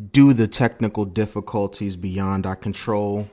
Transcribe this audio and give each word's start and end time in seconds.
due 0.00 0.32
the 0.32 0.48
technical 0.48 1.04
difficulties 1.04 1.96
beyond 1.96 2.46
our 2.46 2.56
control. 2.56 3.28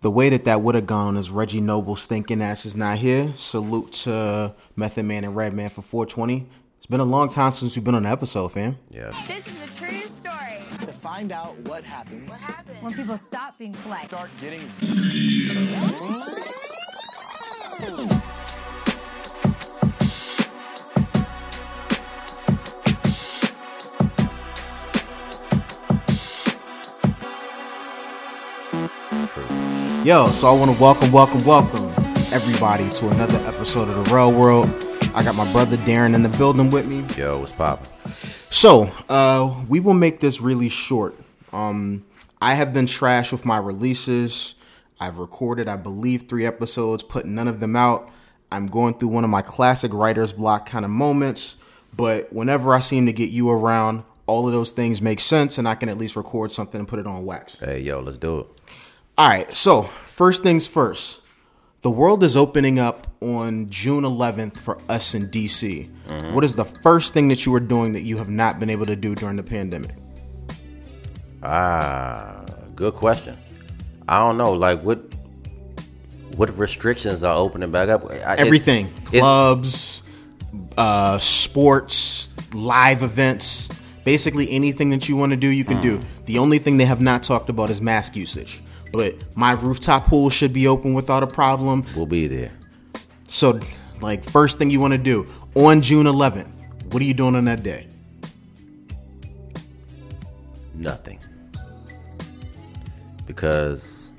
The 0.00 0.10
way 0.10 0.30
that 0.30 0.44
that 0.46 0.62
would 0.62 0.74
have 0.74 0.86
gone 0.86 1.16
is 1.18 1.30
Reggie 1.30 1.60
Noble's 1.60 2.00
stinking 2.00 2.40
ass 2.40 2.64
is 2.64 2.74
not 2.74 2.98
here. 2.98 3.32
Salute 3.36 3.92
to 3.92 4.54
Method 4.74 5.04
Man 5.04 5.24
and 5.24 5.36
Redman 5.36 5.68
for 5.68 5.82
420. 5.82 6.46
It's 6.78 6.86
been 6.86 7.00
a 7.00 7.04
long 7.04 7.28
time 7.28 7.50
since 7.50 7.76
we've 7.76 7.84
been 7.84 7.94
on 7.94 8.06
an 8.06 8.12
episode, 8.12 8.48
fam. 8.52 8.78
Yeah. 8.88 9.12
This 9.28 9.46
is 9.46 9.68
a 9.68 9.78
true 9.78 10.00
story. 10.00 10.62
to 10.80 10.92
find 10.92 11.30
out 11.32 11.58
what 11.60 11.84
happens. 11.84 12.30
What 12.30 12.40
happened? 12.40 12.78
when 12.80 12.94
people 12.94 13.18
stop 13.18 13.58
being 13.58 13.74
polite. 13.74 14.08
Start 14.08 14.30
getting 14.40 14.62
Yo, 30.02 30.28
so 30.28 30.48
I 30.48 30.58
want 30.58 30.74
to 30.74 30.80
welcome, 30.80 31.12
welcome, 31.12 31.44
welcome 31.44 31.84
everybody 32.32 32.88
to 32.88 33.10
another 33.10 33.36
episode 33.46 33.86
of 33.86 34.02
The 34.02 34.14
Real 34.14 34.32
World. 34.32 34.66
I 35.14 35.22
got 35.22 35.34
my 35.34 35.50
brother 35.52 35.76
Darren 35.76 36.14
in 36.14 36.22
the 36.22 36.30
building 36.30 36.70
with 36.70 36.86
me. 36.86 37.04
Yo, 37.18 37.40
what's 37.40 37.52
poppin'? 37.52 37.86
So, 38.48 38.90
uh, 39.10 39.54
we 39.68 39.78
will 39.78 39.92
make 39.92 40.20
this 40.20 40.40
really 40.40 40.70
short. 40.70 41.16
Um, 41.52 42.02
I 42.40 42.54
have 42.54 42.72
been 42.72 42.86
trash 42.86 43.30
with 43.30 43.44
my 43.44 43.58
releases. 43.58 44.54
I've 44.98 45.18
recorded, 45.18 45.68
I 45.68 45.76
believe, 45.76 46.30
three 46.30 46.46
episodes, 46.46 47.02
put 47.02 47.26
none 47.26 47.46
of 47.46 47.60
them 47.60 47.76
out. 47.76 48.10
I'm 48.50 48.68
going 48.68 48.94
through 48.94 49.10
one 49.10 49.24
of 49.24 49.30
my 49.30 49.42
classic 49.42 49.92
writer's 49.92 50.32
block 50.32 50.64
kind 50.64 50.86
of 50.86 50.90
moments, 50.90 51.58
but 51.94 52.32
whenever 52.32 52.72
I 52.72 52.80
seem 52.80 53.04
to 53.04 53.12
get 53.12 53.28
you 53.28 53.50
around, 53.50 54.04
all 54.26 54.46
of 54.46 54.54
those 54.54 54.70
things 54.70 55.02
make 55.02 55.20
sense, 55.20 55.58
and 55.58 55.68
I 55.68 55.74
can 55.74 55.90
at 55.90 55.98
least 55.98 56.16
record 56.16 56.52
something 56.52 56.78
and 56.78 56.88
put 56.88 56.98
it 57.00 57.06
on 57.06 57.26
wax. 57.26 57.58
Hey, 57.58 57.80
yo, 57.80 58.00
let's 58.00 58.16
do 58.16 58.38
it. 58.40 58.46
All 59.20 59.28
right, 59.28 59.54
so 59.54 59.82
first 59.82 60.42
things 60.42 60.66
first. 60.66 61.20
The 61.82 61.90
world 61.90 62.22
is 62.22 62.38
opening 62.38 62.78
up 62.78 63.06
on 63.20 63.68
June 63.68 64.02
11th 64.02 64.56
for 64.56 64.78
us 64.88 65.14
in 65.14 65.28
DC. 65.28 65.90
What 66.32 66.42
is 66.42 66.54
the 66.54 66.64
first 66.64 67.12
thing 67.12 67.28
that 67.28 67.44
you 67.44 67.54
are 67.54 67.60
doing 67.60 67.92
that 67.92 68.00
you 68.00 68.16
have 68.16 68.30
not 68.30 68.58
been 68.58 68.70
able 68.70 68.86
to 68.86 68.96
do 68.96 69.14
during 69.14 69.36
the 69.36 69.42
pandemic? 69.42 69.90
Ah, 71.42 72.46
good 72.74 72.94
question. 72.94 73.36
I 74.08 74.20
don't 74.20 74.38
know, 74.38 74.54
like 74.54 74.80
what 74.80 75.00
what 76.36 76.56
restrictions 76.56 77.22
are 77.22 77.36
opening 77.36 77.70
back 77.70 77.90
up? 77.90 78.10
I- 78.10 78.36
Everything 78.36 78.86
it's- 78.86 79.20
clubs, 79.20 80.02
uh, 80.78 81.18
sports, 81.18 82.30
live 82.54 83.02
events, 83.02 83.68
basically 84.02 84.50
anything 84.50 84.88
that 84.88 85.10
you 85.10 85.16
want 85.16 85.32
to 85.32 85.36
do, 85.36 85.48
you 85.48 85.64
can 85.66 85.82
do. 85.82 86.00
The 86.24 86.38
only 86.38 86.56
thing 86.56 86.78
they 86.78 86.86
have 86.86 87.02
not 87.02 87.22
talked 87.22 87.50
about 87.50 87.68
is 87.68 87.82
mask 87.82 88.16
usage. 88.16 88.62
But 88.92 89.36
my 89.36 89.52
rooftop 89.52 90.06
pool 90.06 90.30
should 90.30 90.52
be 90.52 90.66
open 90.66 90.94
without 90.94 91.22
a 91.22 91.26
problem. 91.26 91.84
we'll 91.94 92.06
be 92.06 92.26
there. 92.26 92.52
So, 93.28 93.60
like, 94.00 94.24
first 94.24 94.58
thing 94.58 94.70
you 94.70 94.80
want 94.80 94.92
to 94.92 94.98
do 94.98 95.26
on 95.54 95.80
June 95.80 96.06
11th, 96.06 96.92
what 96.92 97.00
are 97.00 97.04
you 97.04 97.14
doing 97.14 97.36
on 97.36 97.44
that 97.44 97.62
day? 97.62 97.86
Nothing. 100.74 101.20
Because 103.26 104.12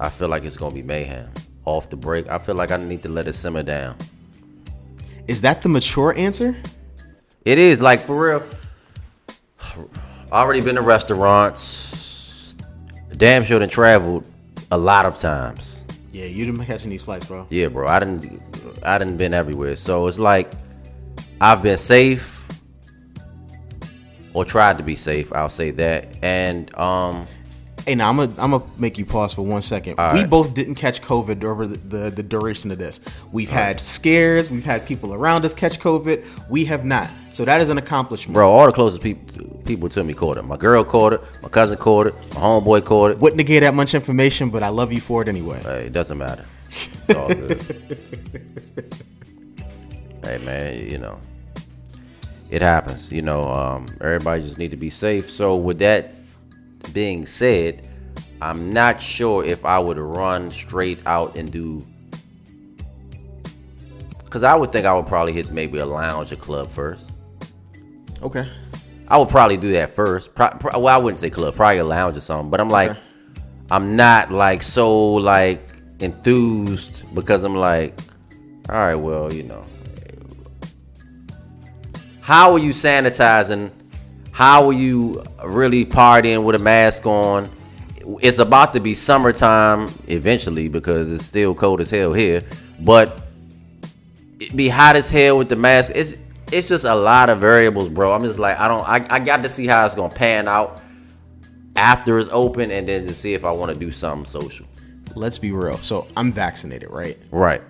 I 0.00 0.08
feel 0.08 0.28
like 0.28 0.44
it's 0.44 0.56
gonna 0.56 0.74
be 0.74 0.82
mayhem. 0.82 1.30
Off 1.66 1.90
the 1.90 1.96
break, 1.96 2.28
I 2.28 2.38
feel 2.38 2.54
like 2.54 2.72
I 2.72 2.78
need 2.78 3.02
to 3.02 3.08
let 3.08 3.28
it 3.28 3.34
simmer 3.34 3.62
down. 3.62 3.96
Is 5.28 5.42
that 5.42 5.62
the 5.62 5.68
mature 5.68 6.16
answer? 6.16 6.56
It 7.44 7.58
is 7.58 7.80
like 7.80 8.00
for 8.00 8.40
real. 8.40 8.42
Already 10.32 10.60
been 10.60 10.76
to 10.76 10.82
restaurants. 10.82 11.89
Damn 13.20 13.44
sure 13.44 13.58
done 13.58 13.68
traveled 13.68 14.24
a 14.72 14.78
lot 14.78 15.04
of 15.04 15.18
times. 15.18 15.84
Yeah, 16.10 16.24
you 16.24 16.46
didn't 16.46 16.64
catch 16.64 16.86
any 16.86 16.96
flights, 16.96 17.26
bro. 17.26 17.46
Yeah, 17.50 17.68
bro. 17.68 17.86
I 17.86 17.98
didn't. 17.98 18.40
I 18.82 18.96
didn't 18.96 19.18
been 19.18 19.34
everywhere. 19.34 19.76
So 19.76 20.06
it's 20.06 20.18
like 20.18 20.50
I've 21.38 21.62
been 21.62 21.76
safe, 21.76 22.42
or 24.32 24.46
tried 24.46 24.78
to 24.78 24.84
be 24.84 24.96
safe. 24.96 25.34
I'll 25.34 25.50
say 25.50 25.70
that. 25.72 26.08
And 26.22 26.74
um, 26.78 27.26
Hey, 27.86 27.94
now 27.94 28.08
I'm 28.10 28.16
gonna 28.16 28.34
I'm 28.38 28.50
gonna 28.50 28.64
make 28.78 28.98
you 28.98 29.04
pause 29.04 29.32
for 29.32 29.42
one 29.42 29.62
second. 29.62 29.98
All 29.98 30.12
we 30.12 30.20
right. 30.20 30.30
both 30.30 30.54
didn't 30.54 30.74
catch 30.74 31.02
COVID 31.02 31.42
over 31.44 31.66
the, 31.66 31.76
the, 31.76 32.10
the 32.10 32.22
duration 32.22 32.70
of 32.70 32.78
this. 32.78 33.00
We've 33.32 33.50
had 33.50 33.80
scares. 33.80 34.50
We've 34.50 34.64
had 34.64 34.86
people 34.86 35.14
around 35.14 35.44
us 35.44 35.54
catch 35.54 35.80
COVID. 35.80 36.24
We 36.48 36.64
have 36.66 36.84
not. 36.84 37.10
So 37.32 37.44
that 37.44 37.60
is 37.60 37.70
an 37.70 37.78
accomplishment. 37.78 38.34
bro, 38.34 38.50
all 38.50 38.66
the 38.66 38.72
closest 38.72 39.02
people 39.02 39.46
people 39.64 39.88
to 39.90 40.04
me 40.04 40.14
caught 40.14 40.36
it. 40.36 40.42
My 40.42 40.56
girl 40.56 40.84
caught 40.84 41.12
it. 41.12 41.20
My 41.42 41.48
cousin 41.48 41.78
caught 41.78 42.08
it. 42.08 42.14
My 42.34 42.40
homeboy 42.40 42.84
caught 42.84 43.12
it. 43.12 43.18
Wouldn't 43.18 43.40
have 43.40 43.46
gave 43.46 43.62
that 43.62 43.74
much 43.74 43.94
information, 43.94 44.50
but 44.50 44.62
I 44.62 44.68
love 44.68 44.92
you 44.92 45.00
for 45.00 45.22
it 45.22 45.28
anyway. 45.28 45.60
Hey, 45.62 45.86
it 45.86 45.92
doesn't 45.92 46.18
matter. 46.18 46.44
It's 46.68 47.10
all 47.10 47.28
good. 47.28 47.62
hey 50.24 50.38
man, 50.38 50.90
you 50.90 50.98
know. 50.98 51.18
It 52.50 52.62
happens. 52.62 53.12
You 53.12 53.22
know, 53.22 53.48
um, 53.48 53.86
everybody 54.00 54.42
just 54.42 54.58
need 54.58 54.72
to 54.72 54.76
be 54.76 54.90
safe. 54.90 55.30
So 55.30 55.56
with 55.56 55.78
that 55.78 56.14
being 56.92 57.26
said, 57.26 57.88
I'm 58.42 58.70
not 58.70 59.00
sure 59.00 59.44
if 59.44 59.64
I 59.64 59.78
would 59.78 59.98
run 59.98 60.50
straight 60.50 61.00
out 61.06 61.36
and 61.36 61.50
do 61.52 61.86
Cause 64.30 64.44
I 64.44 64.54
would 64.54 64.70
think 64.70 64.86
I 64.86 64.94
would 64.94 65.08
probably 65.08 65.32
hit 65.32 65.50
maybe 65.50 65.78
a 65.78 65.86
lounge 65.86 66.30
or 66.30 66.36
club 66.36 66.70
first. 66.70 67.02
Okay. 68.22 68.48
I 69.08 69.18
would 69.18 69.28
probably 69.28 69.56
do 69.56 69.72
that 69.72 69.96
first. 69.96 70.36
Pro- 70.36 70.50
pro- 70.50 70.78
well, 70.78 70.94
I 70.94 70.98
wouldn't 70.98 71.18
say 71.18 71.30
club, 71.30 71.56
probably 71.56 71.78
a 71.78 71.84
lounge 71.84 72.16
or 72.16 72.20
something. 72.20 72.48
But 72.48 72.60
I'm 72.60 72.68
like, 72.68 72.92
Okay. 72.92 73.00
I'm 73.72 73.96
not 73.96 74.30
like 74.30 74.62
so 74.62 75.14
like 75.14 75.66
enthused 75.98 77.12
because 77.12 77.42
I'm 77.42 77.56
like, 77.56 77.98
all 78.68 78.76
right, 78.76 78.94
well, 78.94 79.32
you 79.32 79.42
know, 79.42 79.64
how 82.20 82.52
are 82.52 82.58
you 82.60 82.70
sanitizing? 82.70 83.72
How 84.32 84.68
are 84.68 84.72
you 84.72 85.22
really 85.44 85.84
partying 85.84 86.44
with 86.44 86.56
a 86.56 86.58
mask 86.60 87.06
on? 87.06 87.50
It's 88.22 88.38
about 88.38 88.72
to 88.74 88.80
be 88.80 88.94
summertime 88.94 89.92
eventually 90.08 90.68
because 90.68 91.12
it's 91.12 91.26
still 91.26 91.54
cold 91.54 91.80
as 91.80 91.90
hell 91.90 92.12
here, 92.12 92.44
but 92.80 93.22
it 94.40 94.56
be 94.56 94.68
hot 94.68 94.96
as 94.96 95.10
hell 95.10 95.38
with 95.38 95.48
the 95.48 95.56
mask. 95.56 95.92
It's 95.94 96.14
it's 96.52 96.66
just 96.66 96.84
a 96.84 96.94
lot 96.94 97.30
of 97.30 97.38
variables, 97.40 97.88
bro. 97.88 98.12
I'm 98.12 98.24
just 98.24 98.38
like 98.38 98.58
I 98.58 98.68
don't 98.68 98.88
I, 98.88 99.06
I 99.10 99.20
got 99.20 99.42
to 99.44 99.48
see 99.48 99.66
how 99.66 99.86
it's 99.86 99.94
gonna 99.94 100.14
pan 100.14 100.48
out 100.48 100.80
after 101.76 102.18
it's 102.18 102.28
open 102.32 102.70
and 102.70 102.88
then 102.88 103.06
to 103.06 103.14
see 103.14 103.34
if 103.34 103.44
I 103.44 103.50
want 103.52 103.72
to 103.72 103.78
do 103.78 103.92
something 103.92 104.24
social. 104.24 104.66
Let's 105.16 105.38
be 105.38 105.52
real. 105.52 105.78
So 105.78 106.06
I'm 106.16 106.32
vaccinated, 106.32 106.90
right? 106.90 107.18
Right. 107.32 107.62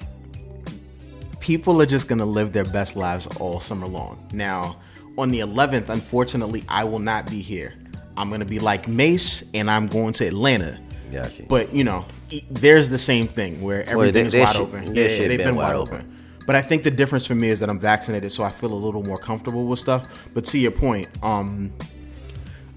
people 1.40 1.80
are 1.82 1.86
just 1.86 2.08
gonna 2.08 2.24
live 2.24 2.52
their 2.52 2.64
best 2.64 2.96
lives 2.96 3.26
all 3.38 3.60
summer 3.60 3.86
long. 3.86 4.26
Now, 4.32 4.76
on 5.20 5.30
the 5.30 5.40
11th, 5.40 5.88
unfortunately, 5.88 6.64
I 6.68 6.84
will 6.84 6.98
not 6.98 7.30
be 7.30 7.40
here. 7.40 7.74
I'm 8.16 8.30
gonna 8.30 8.44
be 8.44 8.58
like 8.58 8.88
Mace, 8.88 9.44
and 9.54 9.70
I'm 9.70 9.86
going 9.86 10.12
to 10.14 10.26
Atlanta. 10.26 10.78
Gotcha. 11.10 11.44
But 11.48 11.74
you 11.74 11.84
know, 11.84 12.04
there's 12.50 12.88
the 12.88 12.98
same 12.98 13.26
thing 13.26 13.62
where 13.62 13.88
everything's 13.88 14.32
their 14.32 14.44
wide 14.44 14.52
shit- 14.52 14.60
open. 14.60 14.94
Yeah, 14.94 15.08
they've 15.08 15.28
been 15.28 15.38
been 15.38 15.56
wide 15.56 15.68
wide 15.74 15.76
open. 15.76 15.94
open. 15.94 16.16
But 16.46 16.56
I 16.56 16.62
think 16.62 16.82
the 16.82 16.90
difference 16.90 17.26
for 17.26 17.34
me 17.34 17.48
is 17.48 17.60
that 17.60 17.70
I'm 17.70 17.78
vaccinated, 17.78 18.32
so 18.32 18.42
I 18.42 18.50
feel 18.50 18.72
a 18.72 18.74
little 18.74 19.02
more 19.02 19.18
comfortable 19.18 19.66
with 19.66 19.78
stuff. 19.78 20.28
But 20.34 20.44
to 20.46 20.58
your 20.58 20.72
point, 20.72 21.08
um, 21.22 21.72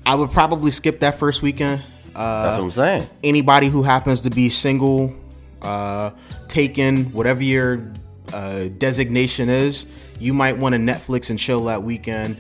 I 0.05 0.15
would 0.15 0.31
probably 0.31 0.69
skip 0.71 0.99
that 0.99 1.17
first 1.17 1.41
weekend. 1.41 1.83
Uh, 2.15 2.43
That's 2.43 2.57
what 2.59 2.65
I'm 2.65 2.71
saying. 2.71 3.09
anybody 3.23 3.67
who 3.69 3.81
happens 3.81 4.21
to 4.21 4.29
be 4.29 4.49
single, 4.49 5.15
uh, 5.61 6.11
taken, 6.47 7.05
whatever 7.05 7.41
your 7.41 7.91
uh, 8.31 8.65
designation 8.77 9.49
is, 9.49 9.87
you 10.23 10.33
might 10.33 10.57
want 10.57 10.73
to 10.73 10.79
Netflix 10.79 11.29
and 11.29 11.37
chill 11.37 11.65
that 11.65 11.83
weekend. 11.83 12.39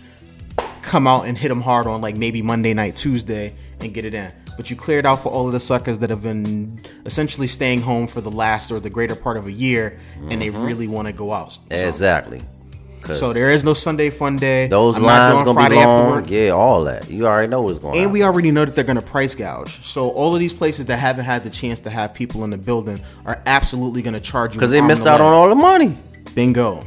Come 0.81 1.05
out 1.05 1.25
and 1.25 1.37
hit 1.37 1.49
them 1.49 1.61
hard 1.61 1.85
on 1.85 2.01
like 2.01 2.15
maybe 2.15 2.41
Monday 2.41 2.73
night, 2.73 2.95
Tuesday, 2.95 3.55
and 3.79 3.93
get 3.93 4.05
it 4.05 4.13
in. 4.13 4.31
But 4.55 4.69
you 4.69 4.75
cleared 4.75 5.05
out 5.05 5.21
for 5.23 5.29
all 5.29 5.47
of 5.47 5.53
the 5.53 5.59
suckers 5.59 5.99
that 5.99 6.09
have 6.09 6.21
been 6.21 6.79
essentially 7.05 7.47
staying 7.47 7.81
home 7.81 8.07
for 8.07 8.21
the 8.21 8.31
last 8.31 8.71
or 8.71 8.79
the 8.79 8.89
greater 8.89 9.15
part 9.15 9.35
of 9.37 9.47
a 9.47 9.51
year, 9.51 9.99
and 10.29 10.41
they 10.41 10.49
mm-hmm. 10.49 10.63
really 10.63 10.87
want 10.87 11.07
to 11.07 11.13
go 11.13 11.33
out. 11.33 11.53
So, 11.53 11.59
Exactly. 11.71 12.41
so 13.13 13.33
there 13.33 13.49
is 13.49 13.63
no 13.63 13.73
Sunday 13.73 14.11
fun 14.11 14.37
day. 14.37 14.67
those 14.67 14.95
I'm 14.95 15.03
lines 15.03 15.43
gonna 15.43 15.53
Friday 15.53 15.75
be 15.75 15.83
long. 15.83 16.27
Yeah, 16.27 16.49
all 16.49 16.83
that. 16.83 17.09
You 17.09 17.25
already 17.25 17.47
know 17.47 17.63
what's 17.63 17.79
going 17.79 17.97
on. 17.97 18.03
And 18.03 18.11
we 18.13 18.23
already 18.23 18.51
know 18.51 18.63
that 18.63 18.75
they're 18.75 18.83
going 18.83 18.95
to 18.97 19.01
price 19.01 19.33
gouge. 19.33 19.83
So 19.83 20.09
all 20.09 20.35
of 20.35 20.39
these 20.39 20.53
places 20.53 20.85
that 20.85 20.97
haven't 20.97 21.25
had 21.25 21.43
the 21.43 21.49
chance 21.49 21.79
to 21.81 21.89
have 21.89 22.13
people 22.13 22.43
in 22.43 22.51
the 22.51 22.57
building 22.57 23.01
are 23.25 23.41
absolutely 23.47 24.03
going 24.03 24.13
to 24.13 24.21
charge 24.21 24.53
you 24.53 24.59
because 24.59 24.71
they 24.71 24.81
missed 24.81 25.01
and 25.01 25.09
a 25.09 25.11
out 25.13 25.19
leg. 25.19 25.27
on 25.27 25.33
all 25.33 25.49
the 25.49 25.55
money. 25.55 25.97
Bingo. 26.35 26.85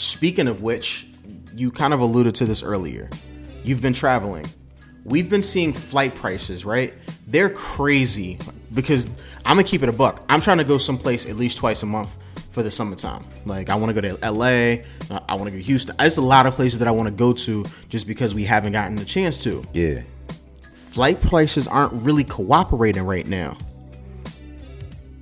Speaking 0.00 0.48
of 0.48 0.62
which, 0.62 1.06
you 1.54 1.70
kind 1.70 1.92
of 1.92 2.00
alluded 2.00 2.34
to 2.36 2.46
this 2.46 2.62
earlier. 2.62 3.10
You've 3.62 3.82
been 3.82 3.92
traveling. 3.92 4.46
We've 5.04 5.28
been 5.28 5.42
seeing 5.42 5.74
flight 5.74 6.14
prices, 6.14 6.64
right? 6.64 6.94
They're 7.26 7.50
crazy 7.50 8.38
because 8.72 9.04
I'm 9.44 9.56
gonna 9.56 9.64
keep 9.64 9.82
it 9.82 9.90
a 9.90 9.92
buck. 9.92 10.24
I'm 10.30 10.40
trying 10.40 10.56
to 10.56 10.64
go 10.64 10.78
someplace 10.78 11.26
at 11.26 11.36
least 11.36 11.58
twice 11.58 11.82
a 11.82 11.86
month. 11.86 12.16
for 12.50 12.62
the 12.62 12.70
summertime. 12.70 13.24
Like 13.44 13.68
I 13.68 13.76
want 13.76 13.94
to 13.94 14.00
go 14.00 14.16
to 14.16 14.30
LA, 14.32 14.82
uh, 15.14 15.20
I 15.28 15.34
want 15.34 15.44
to 15.44 15.50
go 15.50 15.56
to 15.58 15.62
Houston. 15.62 15.94
There's 15.98 16.16
a 16.16 16.22
lot 16.22 16.46
of 16.46 16.54
places 16.54 16.78
that 16.80 16.88
I 16.88 16.90
want 16.90 17.06
to 17.06 17.14
go 17.14 17.32
to 17.32 17.64
just 17.88 18.08
because 18.08 18.34
we 18.34 18.42
haven't 18.44 18.72
gotten 18.72 18.96
the 18.96 19.04
chance 19.04 19.36
to. 19.44 19.62
Yeah. 19.72 20.00
Flight 20.74 21.20
prices 21.20 21.68
aren't 21.68 21.92
really 21.92 22.24
cooperating 22.24 23.04
right 23.04 23.26
now. 23.26 23.56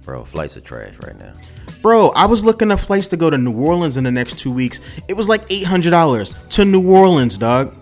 Bro, 0.05 0.25
flights 0.25 0.57
are 0.57 0.63
trash 0.63 0.95
right 1.05 1.19
now. 1.19 1.35
Bro, 1.83 2.09
I 2.11 2.27
was 2.27 2.45
looking 2.45 2.71
a 2.73 2.77
place 2.77 3.07
to 3.09 3.17
go 3.17 3.31
to 3.31 3.39
New 3.39 3.53
Orleans 3.53 3.97
in 3.97 4.05
the 4.05 4.11
next 4.11 4.39
two 4.39 4.51
weeks. 4.51 4.81
It 5.07 5.15
was 5.15 5.29
like 5.29 5.43
eight 5.51 5.65
hundred 5.65 5.91
dollars 5.91 6.35
to 6.51 6.65
New 6.65 6.91
Orleans, 6.91 7.39
dog. 7.39 7.75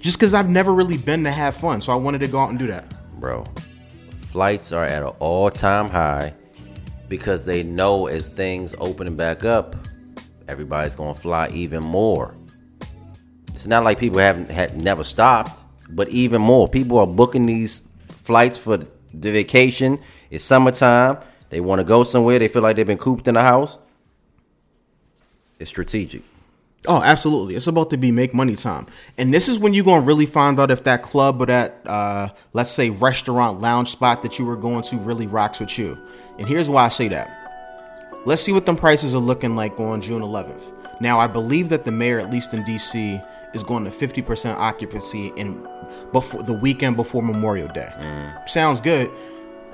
Just 0.00 0.18
because 0.18 0.32
I've 0.32 0.48
never 0.48 0.72
really 0.72 0.96
been 0.96 1.24
to 1.24 1.30
have 1.30 1.56
fun, 1.56 1.80
so 1.80 1.92
I 1.92 1.96
wanted 1.96 2.20
to 2.20 2.28
go 2.28 2.38
out 2.38 2.50
and 2.50 2.58
do 2.58 2.68
that. 2.68 2.94
Bro, 3.20 3.46
flights 4.18 4.72
are 4.72 4.84
at 4.84 5.02
an 5.02 5.12
all 5.18 5.50
time 5.50 5.88
high 5.88 6.34
because 7.08 7.44
they 7.44 7.64
know 7.64 8.06
as 8.06 8.28
things 8.28 8.74
opening 8.78 9.16
back 9.16 9.44
up, 9.44 9.76
everybody's 10.48 10.94
going 10.94 11.12
to 11.12 11.20
fly 11.20 11.48
even 11.48 11.82
more. 11.82 12.34
It's 13.48 13.66
not 13.66 13.82
like 13.84 13.98
people 13.98 14.20
haven't 14.20 14.48
had 14.48 14.80
never 14.80 15.04
stopped, 15.04 15.60
but 15.90 16.08
even 16.08 16.40
more. 16.40 16.68
People 16.68 16.98
are 16.98 17.06
booking 17.06 17.44
these 17.44 17.82
flights 18.08 18.56
for 18.56 18.76
the 18.78 19.32
vacation. 19.32 19.98
It's 20.30 20.44
summertime. 20.44 21.18
They 21.50 21.60
want 21.60 21.80
to 21.80 21.84
go 21.84 22.02
somewhere. 22.04 22.38
They 22.38 22.48
feel 22.48 22.62
like 22.62 22.76
they've 22.76 22.86
been 22.86 22.98
cooped 22.98 23.28
in 23.28 23.34
the 23.34 23.42
house. 23.42 23.76
It's 25.58 25.68
strategic. 25.68 26.22
Oh, 26.88 27.02
absolutely. 27.02 27.56
It's 27.56 27.66
about 27.66 27.90
to 27.90 27.98
be 27.98 28.10
make 28.10 28.32
money 28.32 28.56
time. 28.56 28.86
And 29.18 29.34
this 29.34 29.48
is 29.48 29.58
when 29.58 29.74
you're 29.74 29.84
going 29.84 30.00
to 30.00 30.06
really 30.06 30.24
find 30.24 30.58
out 30.58 30.70
if 30.70 30.84
that 30.84 31.02
club 31.02 31.42
or 31.42 31.46
that, 31.46 31.82
uh, 31.86 32.28
let's 32.54 32.70
say, 32.70 32.88
restaurant 32.88 33.60
lounge 33.60 33.90
spot 33.90 34.22
that 34.22 34.38
you 34.38 34.46
were 34.46 34.56
going 34.56 34.82
to 34.84 34.96
really 34.96 35.26
rocks 35.26 35.60
with 35.60 35.78
you. 35.78 35.98
And 36.38 36.48
here's 36.48 36.70
why 36.70 36.84
I 36.84 36.88
say 36.88 37.08
that. 37.08 37.36
Let's 38.24 38.40
see 38.40 38.52
what 38.52 38.64
them 38.64 38.76
prices 38.76 39.14
are 39.14 39.18
looking 39.18 39.56
like 39.56 39.78
on 39.78 40.00
June 40.00 40.22
11th. 40.22 40.72
Now, 41.02 41.18
I 41.18 41.26
believe 41.26 41.68
that 41.70 41.84
the 41.84 41.92
mayor, 41.92 42.18
at 42.18 42.30
least 42.30 42.54
in 42.54 42.64
DC, 42.64 43.26
is 43.54 43.62
going 43.62 43.84
to 43.84 43.90
50% 43.90 44.56
occupancy 44.56 45.32
in 45.36 45.66
before 46.12 46.42
the 46.42 46.52
weekend 46.52 46.96
before 46.96 47.22
Memorial 47.22 47.68
Day. 47.68 47.92
Sounds 48.46 48.80
good. 48.80 49.10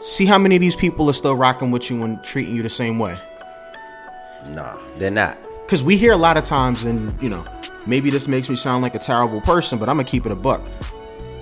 See 0.00 0.26
how 0.26 0.38
many 0.38 0.56
of 0.56 0.60
these 0.60 0.76
people 0.76 1.08
are 1.10 1.14
still 1.14 1.34
rocking 1.34 1.70
with 1.70 1.90
you 1.90 2.02
and 2.04 2.22
treating 2.22 2.54
you 2.54 2.62
the 2.62 2.70
same 2.70 2.98
way. 2.98 3.18
Nah, 4.48 4.76
they're 4.98 5.10
not. 5.10 5.38
Because 5.64 5.82
we 5.82 5.96
hear 5.96 6.12
a 6.12 6.16
lot 6.16 6.36
of 6.36 6.44
times, 6.44 6.84
and 6.84 7.20
you 7.20 7.28
know, 7.28 7.44
maybe 7.86 8.10
this 8.10 8.28
makes 8.28 8.48
me 8.48 8.56
sound 8.56 8.82
like 8.82 8.94
a 8.94 8.98
terrible 8.98 9.40
person, 9.40 9.78
but 9.78 9.88
I'm 9.88 9.96
gonna 9.96 10.08
keep 10.08 10.26
it 10.26 10.32
a 10.32 10.36
buck. 10.36 10.62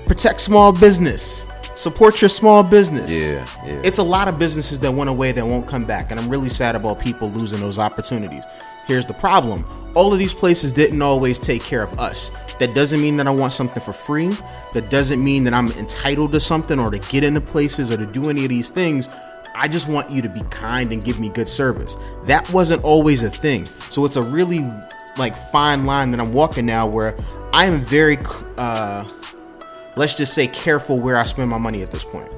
Protect 0.07 0.41
small 0.41 0.73
business. 0.73 1.47
Support 1.75 2.23
your 2.23 2.29
small 2.29 2.63
business. 2.63 3.13
Yeah, 3.13 3.47
yeah. 3.67 3.81
It's 3.85 3.99
a 3.99 4.03
lot 4.03 4.29
of 4.29 4.39
businesses 4.39 4.79
that 4.81 4.93
went 4.93 5.11
away 5.11 5.33
that 5.33 5.45
won't 5.45 5.67
come 5.67 5.85
back, 5.85 6.11
and 6.11 6.21
I'm 6.21 6.29
really 6.29 6.49
sad 6.49 6.77
about 6.77 7.01
people 7.01 7.29
losing 7.31 7.59
those 7.61 7.79
opportunities. 7.79 8.45
Here's 8.87 9.07
the 9.07 9.15
problem: 9.15 9.67
all 9.95 10.13
of 10.13 10.19
these 10.19 10.33
places 10.33 10.73
didn't 10.73 11.03
always 11.03 11.39
take 11.39 11.63
care 11.63 11.83
of 11.83 11.99
us. 11.99 12.31
That 12.61 12.75
doesn't 12.75 13.03
mean 13.03 13.17
that 13.17 13.27
I 13.27 13.31
want 13.31 13.53
something 13.53 13.83
for 13.83 13.93
free. 13.93 14.33
That 14.75 14.91
doesn't 14.91 15.23
mean 15.23 15.45
that 15.45 15.55
I'm 15.55 15.71
entitled 15.73 16.33
to 16.33 16.41
something 16.41 16.79
or 16.79 16.91
to 16.91 16.99
get 16.99 17.25
into 17.25 17.41
places 17.41 17.91
or 17.91 17.97
to 17.97 18.07
do 18.07 18.29
any 18.29 18.45
of 18.45 18.51
these 18.51 18.71
things. 18.71 19.09
I 19.55 19.69
just 19.69 19.89
want 19.89 20.11
you 20.11 20.21
to 20.21 20.29
be 20.29 20.41
kind 20.51 20.93
and 20.93 21.03
give 21.03 21.21
me 21.21 21.29
good 21.29 21.49
service. 21.49 21.97
That 22.27 22.53
wasn't 22.53 22.83
always 22.83 23.23
a 23.23 23.31
thing. 23.31 23.67
So 23.67 24.05
it's 24.05 24.17
a 24.17 24.23
really 24.23 24.69
like 25.17 25.37
fine 25.37 25.87
line 25.87 26.11
that 26.11 26.21
I'm 26.21 26.33
walking 26.33 26.67
now 26.67 26.87
where 26.87 27.17
I 27.53 27.67
am 27.67 27.79
very 27.79 28.19
uh 28.59 29.09
let's 29.97 30.15
just 30.15 30.35
say 30.35 30.49
careful 30.49 30.99
where 30.99 31.17
I 31.17 31.25
spend 31.25 31.49
my 31.51 31.59
money 31.59 31.83
at 31.83 31.93
this 31.93 32.05
point. 32.05 32.31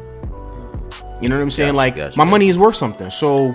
You 1.22 1.30
know 1.30 1.36
what 1.36 1.42
I'm 1.42 1.50
saying? 1.50 1.68
Gotcha, 1.68 1.76
like 1.76 1.96
gotcha, 1.96 2.18
my 2.18 2.24
money 2.24 2.48
is 2.48 2.58
worth 2.58 2.76
something. 2.76 3.10
So 3.10 3.54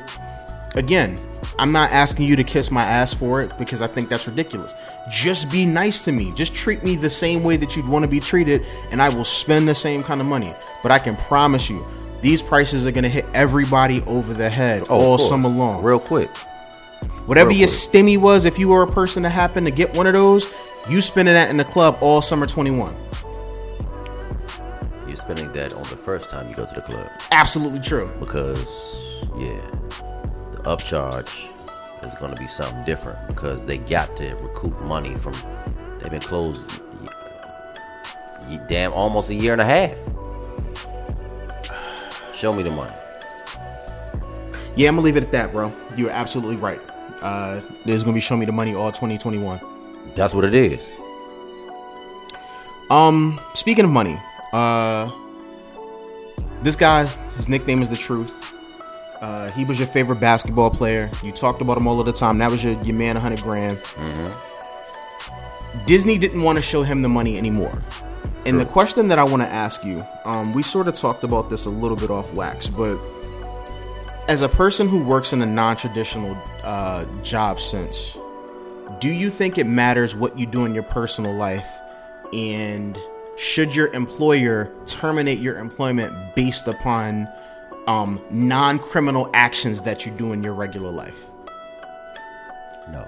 again, 0.76 1.18
I'm 1.60 1.72
not 1.72 1.92
asking 1.92 2.26
you 2.26 2.36
to 2.36 2.44
kiss 2.44 2.72
my 2.72 2.84
ass 2.84 3.14
for 3.14 3.42
it 3.42 3.58
because 3.58 3.82
I 3.82 3.88
think 3.88 4.10
that's 4.10 4.28
ridiculous. 4.28 4.74
Just 5.12 5.52
be 5.52 5.66
nice 5.66 6.04
to 6.06 6.12
me. 6.12 6.32
Just 6.34 6.54
treat 6.54 6.84
me 6.84 6.96
the 6.96 7.10
same 7.10 7.44
way 7.44 7.58
that 7.58 7.76
you'd 7.76 7.88
want 7.88 8.04
to 8.04 8.08
be 8.08 8.20
treated, 8.20 8.66
and 8.92 9.02
I 9.02 9.10
will 9.10 9.24
spend 9.26 9.68
the 9.68 9.76
same 9.76 10.04
kind 10.04 10.22
of 10.22 10.28
money. 10.28 10.54
But 10.84 10.92
I 10.92 11.00
can 11.00 11.16
promise 11.16 11.70
you, 11.70 11.86
these 12.22 12.42
prices 12.42 12.86
are 12.86 12.92
gonna 12.92 13.10
hit 13.10 13.26
everybody 13.34 14.02
over 14.04 14.34
the 14.34 14.50
head 14.50 14.84
Oh, 14.90 14.96
all 15.00 15.18
summer 15.18 15.50
long. 15.50 15.84
Real 15.84 16.00
quick. 16.00 16.30
Whatever 17.26 17.50
real 17.50 17.60
your 17.60 17.68
quick. 17.68 17.78
stimmy 17.78 18.18
was, 18.18 18.46
if 18.46 18.60
you 18.60 18.70
were 18.70 18.84
a 18.84 18.92
person 18.92 19.24
that 19.24 19.30
happened 19.32 19.66
to 19.68 19.72
get 19.72 19.96
one 19.96 20.06
of 20.08 20.14
those, 20.14 20.54
you 20.90 21.02
spending 21.02 21.34
that 21.34 21.50
in 21.50 21.58
the 21.58 21.64
club 21.64 21.98
all 22.02 22.22
summer 22.22 22.46
21. 22.48 22.96
You're 25.08 25.16
spending 25.16 25.52
that 25.54 25.74
on 25.74 25.82
the 25.84 25.98
first 25.98 26.30
time 26.30 26.48
you 26.50 26.56
go 26.56 26.66
to 26.66 26.74
the 26.76 26.82
club. 26.82 27.10
Absolutely 27.32 27.80
true. 27.80 28.12
because 28.20 28.64
yeah, 29.38 29.60
upcharge 30.63 31.50
is 32.04 32.16
going 32.16 32.34
to 32.34 32.38
be 32.38 32.48
something 32.48 32.84
different 32.86 33.28
because 33.28 33.66
they 33.66 33.78
got 33.78 34.16
to 34.18 34.36
recoup 34.36 34.80
money 34.81 35.16
from 35.16 35.34
they've 36.00 36.12
been 36.12 36.22
closed 36.22 36.81
damn 38.68 38.94
almost 38.94 39.30
a 39.30 39.36
year 39.36 39.54
and 39.54 39.62
a 39.62 39.66
half. 39.66 39.98
Show 42.36 42.54
me 42.54 42.63
the 42.63 42.72
money. 42.72 42.94
Yeah, 44.75 44.88
I'm 44.90 44.96
gonna 44.96 45.06
leave 45.06 45.18
it 45.18 45.24
at 45.24 45.31
that, 45.31 45.52
bro. 45.52 45.72
You're 45.96 46.12
absolutely 46.12 46.56
right. 46.56 46.80
Uh, 47.22 47.62
there's 47.86 48.04
gonna 48.04 48.16
be 48.16 48.22
show 48.22 48.38
me 48.38 48.46
the 48.46 48.52
money 48.52 48.74
all 48.74 48.92
2021. 48.92 49.60
That's 50.16 50.34
what 50.34 50.44
it 50.44 50.56
is. 50.56 50.92
Um, 52.90 53.40
speaking 53.54 53.86
of 53.86 53.92
money, 53.92 54.19
uh, 54.54 55.12
this 56.63 56.75
guy, 56.75 57.06
his 57.38 57.48
nickname 57.48 57.81
is 57.81 57.90
the 57.90 57.96
Truth. 57.96 58.41
Uh, 59.22 59.52
he 59.52 59.64
was 59.64 59.78
your 59.78 59.88
favorite 59.88 60.20
basketball 60.20 60.72
player. 60.72 61.10
You 61.24 61.32
talked 61.32 61.62
about 61.62 61.78
him 61.78 61.88
all 61.88 62.00
of 62.00 62.08
the 62.08 62.12
time. 62.12 62.40
That 62.40 62.50
was 62.50 62.64
your, 62.64 62.74
your 62.84 62.96
man, 62.96 63.16
100 63.16 63.42
grand. 63.42 63.80
Disney 65.86 66.18
didn't 66.18 66.42
want 66.42 66.58
to 66.58 66.62
show 66.62 66.84
him 66.84 67.04
the 67.04 67.10
money 67.10 67.38
anymore. 67.38 67.78
And 68.46 68.60
the 68.60 68.66
question 68.66 69.08
that 69.10 69.20
I 69.20 69.24
want 69.24 69.44
to 69.44 69.48
ask 69.48 69.86
you, 69.86 70.06
um, 70.26 70.54
we 70.54 70.64
sort 70.64 70.88
of 70.88 70.96
talked 70.96 71.24
about 71.24 71.52
this 71.52 71.66
a 71.66 71.70
little 71.70 71.96
bit 71.96 72.10
off 72.10 72.34
wax, 72.34 72.68
but 72.68 73.00
as 74.28 74.42
a 74.42 74.50
person 74.50 74.90
who 74.90 75.04
works 75.04 75.34
in 75.34 75.42
a 75.44 75.46
non-traditional 75.46 76.36
uh, 76.64 77.06
job 77.22 77.60
sense, 77.60 78.18
do 79.00 79.10
you 79.10 79.30
think 79.30 79.60
it 79.60 79.68
matters 79.68 80.16
what 80.16 80.38
you 80.40 80.48
do 80.48 80.66
in 80.66 80.74
your 80.74 80.84
personal 80.84 81.34
life 81.34 81.70
and 82.34 82.98
should 83.38 83.76
your 83.76 83.94
employer 83.94 84.72
terminate 84.86 85.40
your 85.40 85.58
employment 85.58 86.36
based 86.36 86.68
upon 86.68 87.28
um, 87.88 88.22
non-criminal 88.30 89.30
actions 89.33 89.81
that 89.81 90.06
you 90.06 90.12
do 90.12 90.33
in 90.33 90.44
your 90.44 90.54
regular 90.54 90.92
life 90.92 91.25
No. 92.92 93.07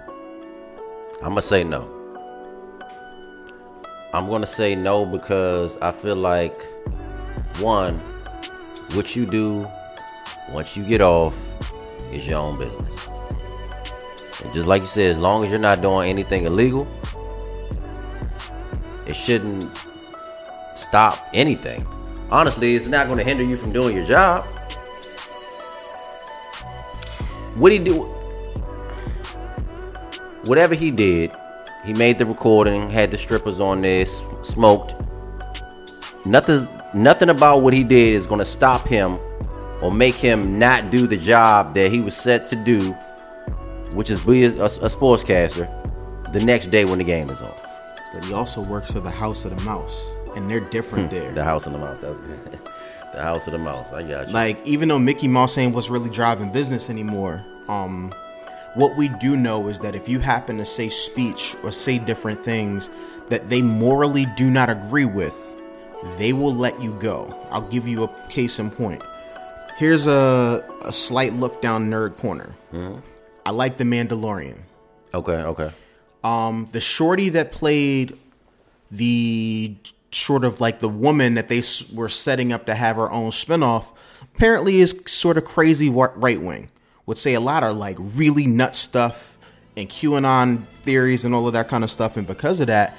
I'm 1.21 1.29
gonna 1.29 1.41
say 1.41 1.63
no. 1.63 1.89
I'm 4.13 4.29
gonna 4.29 4.45
say 4.47 4.75
no 4.75 5.05
because 5.05 5.77
I 5.81 5.91
feel 5.91 6.15
like 6.15 6.62
one, 7.59 7.98
what 8.93 9.15
you 9.15 9.25
do 9.25 9.67
once 10.50 10.75
you 10.75 10.83
get 10.83 11.01
off 11.01 11.38
is 12.12 12.27
your 12.27 12.39
own 12.39 12.57
business. 12.57 13.07
And 14.43 14.53
just 14.53 14.67
like 14.67 14.81
you 14.81 14.88
said, 14.88 15.12
as 15.12 15.17
long 15.17 15.45
as 15.45 15.50
you're 15.51 15.59
not 15.59 15.81
doing 15.81 16.09
anything 16.09 16.45
illegal, 16.45 16.86
it 19.07 19.15
shouldn't 19.15 19.65
stop 20.75 21.25
anything. 21.33 21.88
Honestly, 22.29 22.75
it's 22.75 22.88
not 22.88 23.07
gonna 23.07 23.24
hinder 23.24 23.43
you 23.43 23.55
from 23.55 23.71
doing 23.71 23.95
your 23.95 24.05
job. 24.05 24.45
What 27.55 27.72
he 27.72 27.79
do? 27.79 28.13
whatever 30.45 30.75
he 30.75 30.91
did, 30.91 31.31
he 31.86 31.93
made 31.93 32.17
the 32.17 32.25
recording, 32.25 32.89
had 32.89 33.12
the 33.12 33.17
strippers 33.17 33.60
on 33.60 33.81
there, 33.81 34.05
smoked. 34.05 34.95
Nothing, 36.25 36.67
nothing 36.93 37.29
about 37.29 37.62
what 37.62 37.74
he 37.74 37.83
did 37.83 38.15
is 38.15 38.25
gonna 38.25 38.45
stop 38.45 38.88
him 38.88 39.19
or 39.81 39.91
make 39.91 40.15
him 40.15 40.57
not 40.57 40.91
do 40.91 41.07
the 41.07 41.17
job 41.17 41.74
that 41.74 41.91
he 41.91 42.00
was 42.00 42.15
set 42.15 42.48
to 42.48 42.55
do, 42.55 42.91
which 43.93 44.10
is 44.10 44.24
be 44.24 44.45
a, 44.45 44.50
a, 44.50 44.65
a 44.65 44.89
sportscaster, 44.89 45.69
the 46.31 46.43
next 46.43 46.67
day 46.67 46.86
when 46.86 47.00
the 47.00 47.03
game 47.03 47.29
is 47.29 47.41
on. 47.41 47.53
but 48.13 48.24
he 48.25 48.33
also 48.33 48.62
works 48.62 48.91
for 48.91 49.01
the 49.01 49.12
house 49.12 49.45
of 49.45 49.55
the 49.55 49.62
mouse 49.63 50.01
and 50.36 50.50
they're 50.50 50.60
different 50.72 51.10
hmm. 51.10 51.15
there 51.15 51.31
The 51.31 51.43
house 51.43 51.67
of 51.67 51.74
the 51.74 51.79
mouse. 51.79 52.00
That's 52.00 52.19
the 53.13 53.22
house 53.22 53.48
of 53.48 53.53
the 53.53 53.60
mouse. 53.60 53.91
I 53.91 54.03
got 54.03 54.27
you. 54.27 54.34
like 54.34 54.58
even 54.65 54.89
though 54.89 55.00
Mickey 55.00 55.27
Mouse 55.27 55.58
ain't 55.58 55.74
what's 55.74 55.89
really 55.89 56.10
driving 56.10 56.51
business 56.51 56.89
anymore, 56.89 57.43
um, 57.67 58.13
what 58.75 58.98
we 58.98 59.08
do 59.08 59.36
know 59.36 59.67
is 59.67 59.79
that 59.79 59.96
if 59.96 60.10
you 60.10 60.20
happen 60.20 60.58
to 60.58 60.65
say 60.65 60.89
speech 60.89 61.55
or 61.63 61.72
say 61.72 62.00
different 62.00 62.39
things 62.39 62.89
that 63.29 63.50
they 63.50 63.62
morally 63.62 64.25
do 64.36 64.50
not 64.50 64.70
agree 64.70 65.05
with, 65.05 65.36
they 66.17 66.34
will 66.34 66.53
let 66.53 66.82
you 66.82 66.93
go. 67.00 67.39
I'll 67.51 67.70
give 67.70 67.88
you 67.88 68.03
a 68.03 68.08
case 68.29 68.60
in 68.60 68.70
point. 68.72 69.01
Here's 69.77 70.08
a, 70.08 70.63
a 70.86 70.91
slight 70.91 71.34
look 71.34 71.62
down 71.62 71.89
nerd 71.89 72.17
corner. 72.17 72.50
I 73.46 73.51
like 73.51 73.77
the 73.77 73.84
Mandalorian. 73.84 74.58
okay, 75.13 75.34
okay. 75.43 75.72
Um, 76.24 76.70
the 76.72 76.79
shorty 76.82 77.29
that 77.29 77.51
played 77.51 78.17
the 78.89 79.75
sort 80.13 80.43
of 80.43 80.62
like 80.62 80.79
the 80.79 80.89
woman 80.89 81.36
that 81.36 81.50
they 81.50 81.63
were 81.93 82.10
setting 82.10 82.51
up 82.51 82.65
to 82.65 82.75
have 82.75 82.96
her 82.96 83.12
own 83.12 83.32
spinoff 83.32 83.86
apparently 84.36 84.79
is 84.79 85.03
sort 85.05 85.38
of 85.38 85.46
crazy 85.46 85.89
right 85.89 86.41
wing. 86.41 86.70
would 87.05 87.17
say 87.17 87.34
a 87.34 87.39
lot 87.39 87.63
of 87.63 87.77
like 87.77 87.98
really 88.00 88.48
nut 88.48 88.75
stuff 88.75 89.38
and 89.75 89.89
QAnon 89.89 90.63
theories 90.84 91.25
and 91.25 91.34
all 91.34 91.48
of 91.48 91.53
that 91.53 91.67
kind 91.67 91.84
of 91.84 91.91
stuff. 91.91 92.17
And 92.17 92.27
because 92.27 92.60
of 92.60 92.67
that, 92.67 92.96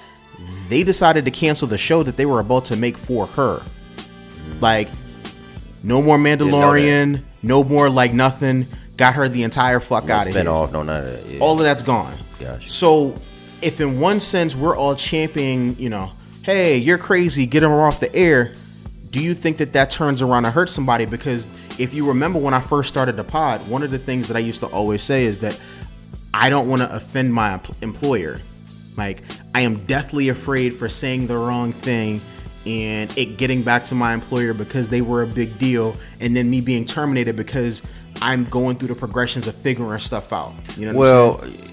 they 0.69 0.83
decided 0.83 1.25
to 1.25 1.31
cancel 1.31 1.69
the 1.69 1.79
show 1.79 2.03
that 2.03 2.17
they 2.17 2.27
were 2.27 2.41
about 2.41 2.67
to 2.67 2.77
make 2.77 2.97
for 2.97 3.27
her. 3.27 3.63
Like, 4.61 4.89
no 5.83 6.03
more 6.03 6.19
Mandalorian, 6.19 7.23
no 7.43 7.63
more 7.63 7.91
like 7.91 8.13
nothing. 8.13 8.67
Got 8.97 9.15
her 9.15 9.29
the 9.29 9.43
entire 9.43 9.81
fuck 9.81 10.07
No 10.07 10.15
out 10.15 10.29
of 10.29 10.35
here. 10.35 10.49
off, 10.49 10.73
no 10.73 10.83
none 10.83 11.05
of 11.05 11.25
that. 11.25 11.33
Yeah. 11.33 11.41
All 11.41 11.55
of 11.55 11.65
that's 11.65 11.83
gone. 11.83 12.17
Gotcha. 12.39 12.69
So, 12.69 13.15
if 13.61 13.81
in 13.81 13.99
one 13.99 14.21
sense 14.21 14.55
we're 14.55 14.77
all 14.77 14.95
championing, 14.95 15.77
you 15.79 15.89
know, 15.89 16.11
hey, 16.45 16.77
you're 16.77 16.99
crazy, 16.99 17.47
get 17.47 17.63
her 17.63 17.87
off 17.87 18.01
the 18.01 18.15
air. 18.15 18.53
Do 19.11 19.21
you 19.21 19.33
think 19.33 19.57
that 19.57 19.73
that 19.73 19.91
turns 19.91 20.21
around 20.21 20.45
and 20.45 20.53
hurts 20.53 20.73
somebody? 20.73 21.07
Because 21.07 21.47
if 21.79 21.95
you 21.95 22.07
remember 22.07 22.39
when 22.39 22.53
I 22.53 22.61
first 22.61 22.91
started 22.91 23.17
the 23.17 23.25
pod, 23.25 23.67
one 23.67 23.83
of 23.83 23.91
the 23.91 23.99
things 23.99 24.29
that 24.29 24.37
I 24.37 24.41
used 24.41 24.61
to 24.61 24.67
always 24.67 25.03
say 25.03 25.25
is 25.25 25.39
that 25.39 25.59
I 26.35 26.51
don't 26.51 26.69
want 26.69 26.83
to 26.83 26.95
offend 26.95 27.33
my 27.33 27.61
employer. 27.81 28.41
Like, 28.97 29.23
I 29.55 29.63
am 29.63 29.85
deathly 29.87 30.29
afraid 30.29 30.77
for 30.77 30.89
saying 30.89 31.29
the 31.29 31.39
wrong 31.39 31.73
thing 31.73 32.21
and 32.67 33.17
it 33.17 33.37
getting 33.39 33.63
back 33.63 33.85
to 33.85 33.95
my 33.95 34.13
employer 34.13 34.53
because 34.53 34.89
they 34.89 35.01
were 35.01 35.23
a 35.23 35.27
big 35.27 35.59
deal, 35.59 35.97
and 36.21 36.35
then 36.35 36.49
me 36.49 36.61
being 36.61 36.85
terminated 36.85 37.37
because 37.37 37.83
I'm 38.23 38.45
going 38.45 38.77
through 38.77 38.89
the 38.89 38.95
progressions 38.95 39.47
of 39.47 39.55
figuring 39.55 39.99
stuff 39.99 40.33
out. 40.33 40.55
You 40.77 40.87
know 40.87 40.99
what 40.99 41.09
I'm 41.09 41.45
saying? 41.45 41.59
Well, 41.59 41.71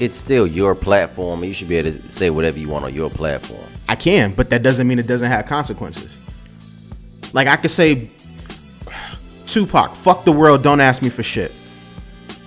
it's 0.00 0.16
still 0.16 0.46
your 0.46 0.74
platform. 0.74 1.44
You 1.44 1.52
should 1.52 1.68
be 1.68 1.76
able 1.76 1.92
to 1.92 2.10
say 2.10 2.30
whatever 2.30 2.58
you 2.58 2.68
want 2.68 2.84
on 2.84 2.94
your 2.94 3.10
platform. 3.10 3.66
I 3.92 3.94
can, 3.94 4.32
but 4.32 4.48
that 4.48 4.62
doesn't 4.62 4.88
mean 4.88 4.98
it 4.98 5.06
doesn't 5.06 5.30
have 5.30 5.44
consequences. 5.44 6.10
Like 7.34 7.46
I 7.46 7.56
could 7.56 7.70
say, 7.70 8.10
Tupac, 9.46 9.94
fuck 9.94 10.24
the 10.24 10.32
world, 10.32 10.62
don't 10.62 10.80
ask 10.80 11.02
me 11.02 11.10
for 11.10 11.22
shit. 11.22 11.52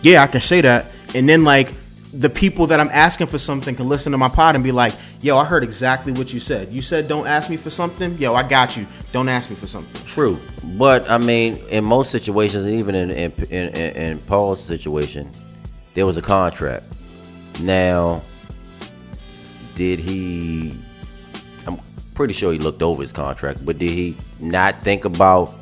Yeah, 0.01 0.23
I 0.23 0.27
can 0.27 0.41
say 0.41 0.61
that, 0.61 0.87
and 1.13 1.29
then 1.29 1.43
like 1.43 1.71
the 2.13 2.31
people 2.31 2.65
that 2.67 2.79
I'm 2.79 2.89
asking 2.89 3.27
for 3.27 3.37
something 3.37 3.75
can 3.75 3.87
listen 3.87 4.11
to 4.13 4.17
my 4.17 4.27
pod 4.27 4.55
and 4.55 4.63
be 4.63 4.71
like, 4.71 4.95
"Yo, 5.21 5.37
I 5.37 5.45
heard 5.45 5.63
exactly 5.63 6.13
what 6.13 6.33
you 6.33 6.39
said. 6.39 6.73
You 6.73 6.81
said 6.81 7.07
don't 7.07 7.27
ask 7.27 7.47
me 7.47 7.57
for 7.57 7.69
something. 7.69 8.17
Yo, 8.17 8.33
I 8.33 8.41
got 8.41 8.75
you. 8.75 8.87
Don't 9.11 9.29
ask 9.29 9.51
me 9.51 9.55
for 9.55 9.67
something." 9.67 10.03
True, 10.07 10.39
but 10.79 11.07
I 11.11 11.19
mean, 11.19 11.57
in 11.69 11.83
most 11.83 12.09
situations, 12.09 12.63
and 12.63 12.73
even 12.73 12.95
in 12.95 13.11
in, 13.11 13.31
in, 13.51 13.69
in 13.69 13.95
in 13.95 14.19
Paul's 14.19 14.63
situation, 14.63 15.29
there 15.93 16.07
was 16.07 16.17
a 16.17 16.23
contract. 16.23 16.85
Now, 17.61 18.23
did 19.75 19.99
he? 19.99 20.75
Pretty 22.15 22.33
sure 22.33 22.51
he 22.51 22.57
looked 22.57 22.81
over 22.81 23.01
his 23.01 23.11
contract, 23.11 23.63
but 23.63 23.77
did 23.77 23.91
he 23.91 24.17
not 24.39 24.79
think 24.79 25.05
about 25.05 25.53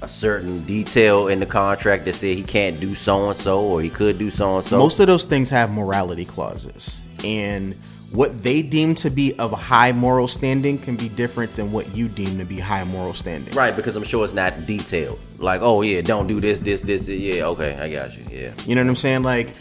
a 0.00 0.08
certain 0.08 0.64
detail 0.64 1.28
in 1.28 1.40
the 1.40 1.46
contract 1.46 2.04
that 2.06 2.14
said 2.14 2.36
he 2.36 2.42
can't 2.42 2.78
do 2.80 2.94
so 2.94 3.28
and 3.28 3.36
so, 3.36 3.60
or 3.60 3.82
he 3.82 3.90
could 3.90 4.16
do 4.18 4.30
so 4.30 4.56
and 4.56 4.64
so? 4.64 4.78
Most 4.78 5.00
of 5.00 5.06
those 5.06 5.24
things 5.24 5.50
have 5.50 5.70
morality 5.70 6.24
clauses, 6.24 7.00
and 7.24 7.74
what 8.12 8.44
they 8.44 8.62
deem 8.62 8.94
to 8.94 9.10
be 9.10 9.36
of 9.40 9.50
high 9.50 9.90
moral 9.90 10.28
standing 10.28 10.78
can 10.78 10.94
be 10.94 11.08
different 11.08 11.56
than 11.56 11.72
what 11.72 11.96
you 11.96 12.08
deem 12.08 12.38
to 12.38 12.44
be 12.44 12.60
high 12.60 12.84
moral 12.84 13.12
standing. 13.12 13.52
Right, 13.54 13.74
because 13.74 13.96
I'm 13.96 14.04
sure 14.04 14.24
it's 14.24 14.34
not 14.34 14.66
detailed. 14.66 15.18
Like, 15.38 15.62
oh 15.62 15.82
yeah, 15.82 16.00
don't 16.00 16.28
do 16.28 16.38
this, 16.38 16.60
this, 16.60 16.80
this, 16.80 17.06
this. 17.06 17.18
Yeah, 17.18 17.46
okay, 17.46 17.76
I 17.76 17.88
got 17.88 18.16
you. 18.16 18.24
Yeah. 18.30 18.52
You 18.66 18.76
know 18.76 18.82
what 18.82 18.90
I'm 18.90 18.96
saying? 18.96 19.24
Like, 19.24 19.54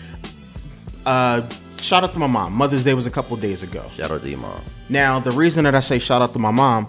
uh, 1.07 1.41
shout 1.83 2.03
out 2.03 2.13
to 2.13 2.19
my 2.19 2.27
mom. 2.27 2.53
Mother's 2.53 2.83
Day 2.83 2.93
was 2.93 3.05
a 3.05 3.11
couple 3.11 3.35
days 3.37 3.61
ago. 3.61 3.89
Shout 3.95 4.09
out 4.09 4.21
to 4.21 4.29
your 4.29 4.39
mom. 4.39 4.61
Now, 4.89 5.19
the 5.19 5.31
reason 5.31 5.65
that 5.65 5.75
I 5.75 5.81
say 5.81 5.99
shout 5.99 6.21
out 6.21 6.33
to 6.33 6.39
my 6.39 6.51
mom, 6.51 6.87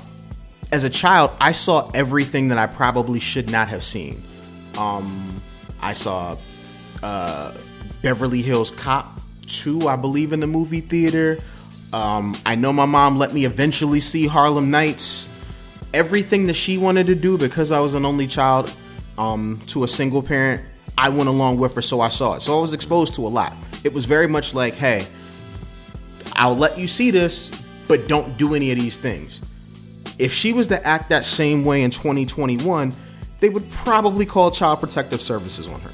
as 0.72 0.84
a 0.84 0.90
child, 0.90 1.32
I 1.40 1.52
saw 1.52 1.90
everything 1.92 2.48
that 2.48 2.58
I 2.58 2.66
probably 2.66 3.20
should 3.20 3.50
not 3.50 3.68
have 3.68 3.82
seen. 3.82 4.22
Um, 4.78 5.42
I 5.82 5.92
saw 5.92 6.36
uh, 7.02 7.52
Beverly 8.02 8.42
Hills 8.42 8.70
Cop 8.70 9.20
2, 9.46 9.88
I 9.88 9.96
believe, 9.96 10.32
in 10.32 10.40
the 10.40 10.46
movie 10.46 10.80
theater. 10.80 11.38
Um, 11.92 12.36
I 12.46 12.54
know 12.54 12.72
my 12.72 12.86
mom 12.86 13.18
let 13.18 13.32
me 13.34 13.44
eventually 13.44 14.00
see 14.00 14.26
Harlem 14.26 14.70
Nights. 14.70 15.28
Everything 15.92 16.46
that 16.46 16.54
she 16.54 16.76
wanted 16.78 17.06
to 17.06 17.14
do 17.14 17.38
because 17.38 17.70
I 17.70 17.80
was 17.80 17.94
an 17.94 18.04
only 18.04 18.26
child 18.26 18.74
um, 19.16 19.60
to 19.68 19.84
a 19.84 19.88
single 19.88 20.22
parent, 20.22 20.62
I 20.98 21.08
went 21.08 21.28
along 21.28 21.58
with 21.58 21.74
her, 21.74 21.82
so 21.82 22.00
I 22.00 22.08
saw 22.08 22.34
it. 22.34 22.42
So 22.42 22.58
I 22.58 22.60
was 22.60 22.74
exposed 22.74 23.14
to 23.16 23.26
a 23.26 23.28
lot. 23.28 23.52
It 23.84 23.92
was 23.92 24.06
very 24.06 24.26
much 24.26 24.54
like, 24.54 24.74
hey, 24.74 25.06
I'll 26.32 26.56
let 26.56 26.78
you 26.78 26.88
see 26.88 27.10
this, 27.10 27.50
but 27.86 28.08
don't 28.08 28.36
do 28.36 28.54
any 28.54 28.72
of 28.72 28.78
these 28.78 28.96
things. 28.96 29.40
If 30.18 30.32
she 30.32 30.52
was 30.52 30.68
to 30.68 30.86
act 30.86 31.10
that 31.10 31.26
same 31.26 31.64
way 31.64 31.82
in 31.82 31.90
2021, 31.90 32.92
they 33.40 33.50
would 33.50 33.70
probably 33.70 34.24
call 34.24 34.50
Child 34.50 34.80
Protective 34.80 35.20
Services 35.20 35.68
on 35.68 35.80
her. 35.80 35.90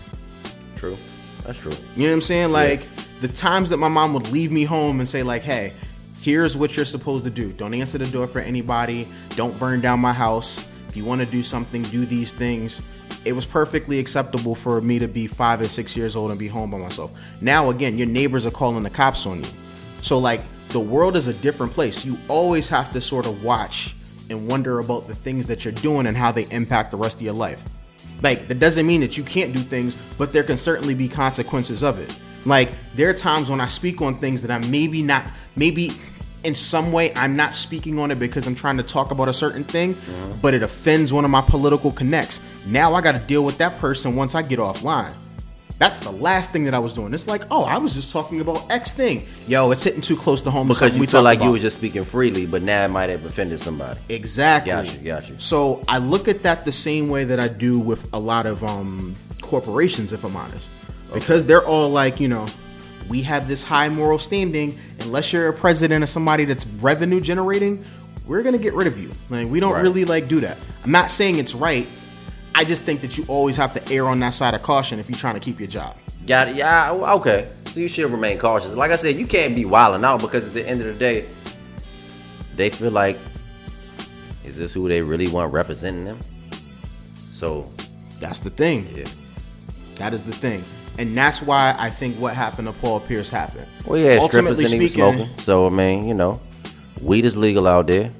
True. 0.76 0.96
That's 1.44 1.58
true. 1.58 1.72
You 1.94 2.02
know 2.02 2.08
what 2.08 2.14
I'm 2.14 2.20
saying? 2.20 2.52
Like 2.52 2.86
the 3.20 3.28
times 3.28 3.68
that 3.70 3.78
my 3.78 3.88
mom 3.88 4.14
would 4.14 4.30
leave 4.30 4.52
me 4.52 4.64
home 4.64 5.00
and 5.00 5.08
say 5.08 5.22
like, 5.22 5.42
"Hey, 5.42 5.72
here's 6.20 6.56
what 6.56 6.76
you're 6.76 6.84
supposed 6.84 7.24
to 7.24 7.30
do. 7.30 7.52
Don't 7.52 7.74
answer 7.74 7.98
the 7.98 8.06
door 8.06 8.26
for 8.26 8.40
anybody. 8.40 9.08
Don't 9.30 9.58
burn 9.58 9.80
down 9.80 10.00
my 10.00 10.12
house. 10.12 10.66
If 10.90 10.96
you 10.96 11.04
want 11.04 11.20
to 11.20 11.26
do 11.26 11.40
something, 11.44 11.82
do 11.82 12.04
these 12.04 12.32
things." 12.32 12.82
It 13.24 13.32
was 13.32 13.46
perfectly 13.46 14.00
acceptable 14.00 14.56
for 14.56 14.80
me 14.80 14.98
to 14.98 15.06
be 15.06 15.28
5 15.28 15.60
and 15.60 15.70
6 15.70 15.94
years 15.94 16.16
old 16.16 16.30
and 16.30 16.38
be 16.38 16.48
home 16.48 16.72
by 16.72 16.78
myself. 16.78 17.12
Now 17.40 17.70
again, 17.70 17.96
your 17.96 18.08
neighbors 18.08 18.44
are 18.44 18.50
calling 18.50 18.82
the 18.82 18.90
cops 18.90 19.24
on 19.24 19.38
you. 19.38 19.50
So 20.02 20.18
like 20.18 20.40
the 20.70 20.80
world 20.80 21.16
is 21.16 21.28
a 21.28 21.32
different 21.34 21.72
place. 21.72 22.04
You 22.04 22.18
always 22.26 22.68
have 22.68 22.92
to 22.94 23.00
sort 23.00 23.26
of 23.26 23.44
watch 23.44 23.94
and 24.30 24.48
wonder 24.48 24.80
about 24.80 25.06
the 25.06 25.14
things 25.14 25.46
that 25.46 25.64
you're 25.64 25.72
doing 25.74 26.06
and 26.06 26.16
how 26.16 26.32
they 26.32 26.48
impact 26.50 26.90
the 26.90 26.96
rest 26.96 27.18
of 27.18 27.22
your 27.22 27.34
life. 27.34 27.62
Like 28.20 28.48
that 28.48 28.58
doesn't 28.58 28.84
mean 28.84 29.00
that 29.02 29.16
you 29.16 29.22
can't 29.22 29.52
do 29.52 29.60
things, 29.60 29.96
but 30.18 30.32
there 30.32 30.42
can 30.42 30.56
certainly 30.56 30.94
be 30.94 31.06
consequences 31.06 31.84
of 31.84 32.00
it. 32.00 32.12
Like 32.46 32.70
there 32.96 33.08
are 33.10 33.14
times 33.14 33.48
when 33.48 33.60
I 33.60 33.66
speak 33.68 34.02
on 34.02 34.18
things 34.18 34.42
that 34.42 34.50
I'm 34.50 34.68
maybe 34.72 35.02
not 35.04 35.24
maybe 35.54 35.92
in 36.44 36.54
some 36.54 36.92
way 36.92 37.12
I'm 37.14 37.36
not 37.36 37.54
speaking 37.54 37.98
on 37.98 38.10
it 38.10 38.18
because 38.18 38.46
I'm 38.46 38.54
trying 38.54 38.76
to 38.78 38.82
talk 38.82 39.10
about 39.10 39.28
a 39.28 39.34
certain 39.34 39.64
thing, 39.64 39.96
but 40.40 40.54
it 40.54 40.62
offends 40.62 41.12
one 41.12 41.24
of 41.24 41.30
my 41.30 41.40
political 41.42 41.92
connects. 41.92 42.40
Now 42.66 42.94
I 42.94 43.00
got 43.00 43.12
to 43.12 43.18
deal 43.18 43.44
with 43.44 43.58
that 43.58 43.78
person 43.78 44.16
once 44.16 44.34
I 44.34 44.42
get 44.42 44.58
offline. 44.58 45.12
That's 45.78 45.98
the 45.98 46.10
last 46.10 46.52
thing 46.52 46.64
that 46.64 46.74
I 46.74 46.78
was 46.78 46.92
doing. 46.92 47.14
It's 47.14 47.26
like, 47.26 47.44
oh, 47.50 47.64
I 47.64 47.78
was 47.78 47.94
just 47.94 48.12
talking 48.12 48.42
about 48.42 48.70
X 48.70 48.92
thing. 48.92 49.26
Yo, 49.48 49.70
it's 49.70 49.82
hitting 49.82 50.02
too 50.02 50.14
close 50.14 50.42
to 50.42 50.50
home. 50.50 50.68
Because 50.68 50.92
you 50.92 51.00
we 51.00 51.06
feel 51.06 51.22
like 51.22 51.40
you 51.42 51.50
were 51.50 51.58
just 51.58 51.78
speaking 51.78 52.04
freely, 52.04 52.44
but 52.44 52.60
now 52.60 52.84
it 52.84 52.88
might 52.88 53.08
have 53.08 53.24
offended 53.24 53.60
somebody. 53.60 53.98
Exactly. 54.10 54.72
Gotcha, 54.72 54.98
gotcha. 54.98 55.40
So 55.40 55.82
I 55.88 55.96
look 55.96 56.28
at 56.28 56.42
that 56.42 56.66
the 56.66 56.72
same 56.72 57.08
way 57.08 57.24
that 57.24 57.40
I 57.40 57.48
do 57.48 57.78
with 57.78 58.12
a 58.12 58.18
lot 58.18 58.44
of 58.44 58.62
um, 58.62 59.16
corporations, 59.40 60.12
if 60.12 60.22
I'm 60.22 60.36
honest, 60.36 60.68
because 61.14 61.46
they're 61.46 61.64
all 61.64 61.88
like, 61.88 62.20
you 62.20 62.28
know, 62.28 62.46
we 63.10 63.20
have 63.22 63.46
this 63.48 63.62
high 63.62 63.88
moral 63.90 64.18
standing. 64.18 64.78
Unless 65.00 65.32
you're 65.34 65.48
a 65.48 65.52
president 65.52 66.02
or 66.02 66.06
somebody 66.06 66.44
that's 66.46 66.66
revenue 66.80 67.20
generating, 67.20 67.84
we're 68.26 68.42
gonna 68.42 68.56
get 68.56 68.72
rid 68.72 68.86
of 68.86 68.96
you. 68.98 69.10
Like 69.28 69.48
we 69.48 69.60
don't 69.60 69.72
Right. 69.74 69.82
really 69.82 70.04
like 70.06 70.28
do 70.28 70.40
that. 70.40 70.56
I'm 70.84 70.92
not 70.92 71.10
saying 71.10 71.36
it's 71.38 71.54
right. 71.54 71.86
I 72.54 72.64
just 72.64 72.82
think 72.82 73.00
that 73.02 73.18
you 73.18 73.24
always 73.28 73.56
have 73.56 73.74
to 73.74 73.92
err 73.92 74.06
on 74.06 74.20
that 74.20 74.30
side 74.34 74.54
of 74.54 74.62
caution 74.62 74.98
if 74.98 75.10
you're 75.10 75.18
trying 75.18 75.34
to 75.34 75.40
keep 75.40 75.58
your 75.60 75.68
job. 75.68 75.96
Got 76.26 76.48
it. 76.48 76.56
Yeah. 76.56 76.92
Okay. 76.92 77.48
So 77.72 77.80
you 77.80 77.88
should 77.88 78.10
remain 78.10 78.38
cautious. 78.38 78.74
Like 78.74 78.90
I 78.92 78.96
said, 78.96 79.18
you 79.18 79.26
can't 79.26 79.54
be 79.54 79.64
wilding 79.64 80.04
out 80.04 80.20
because 80.20 80.44
at 80.46 80.52
the 80.52 80.66
end 80.68 80.80
of 80.80 80.86
the 80.86 80.92
day, 80.94 81.26
they 82.56 82.70
feel 82.70 82.90
like, 82.90 83.18
is 84.44 84.56
this 84.56 84.72
who 84.72 84.88
they 84.88 85.02
really 85.02 85.28
want 85.28 85.52
representing 85.52 86.04
them? 86.04 86.18
So 87.32 87.68
That's 88.20 88.40
the 88.40 88.50
thing. 88.50 88.86
yeah. 88.94 89.04
That 89.96 90.12
is 90.12 90.22
the 90.22 90.32
thing. 90.32 90.62
And 91.00 91.16
that's 91.16 91.40
why 91.40 91.74
I 91.78 91.88
think 91.88 92.18
what 92.18 92.34
happened 92.34 92.68
to 92.68 92.74
Paul 92.74 93.00
Pierce 93.00 93.30
happened. 93.30 93.66
Well, 93.86 93.98
yeah, 93.98 94.20
strippers 94.20 94.58
and 94.58 94.68
he 94.68 94.80
was 94.80 94.92
smoking. 94.92 95.30
So 95.38 95.66
I 95.66 95.70
mean, 95.70 96.06
you 96.06 96.12
know, 96.12 96.38
weed 97.00 97.24
is 97.24 97.38
legal 97.38 97.66
out 97.66 97.86
there, 97.86 98.12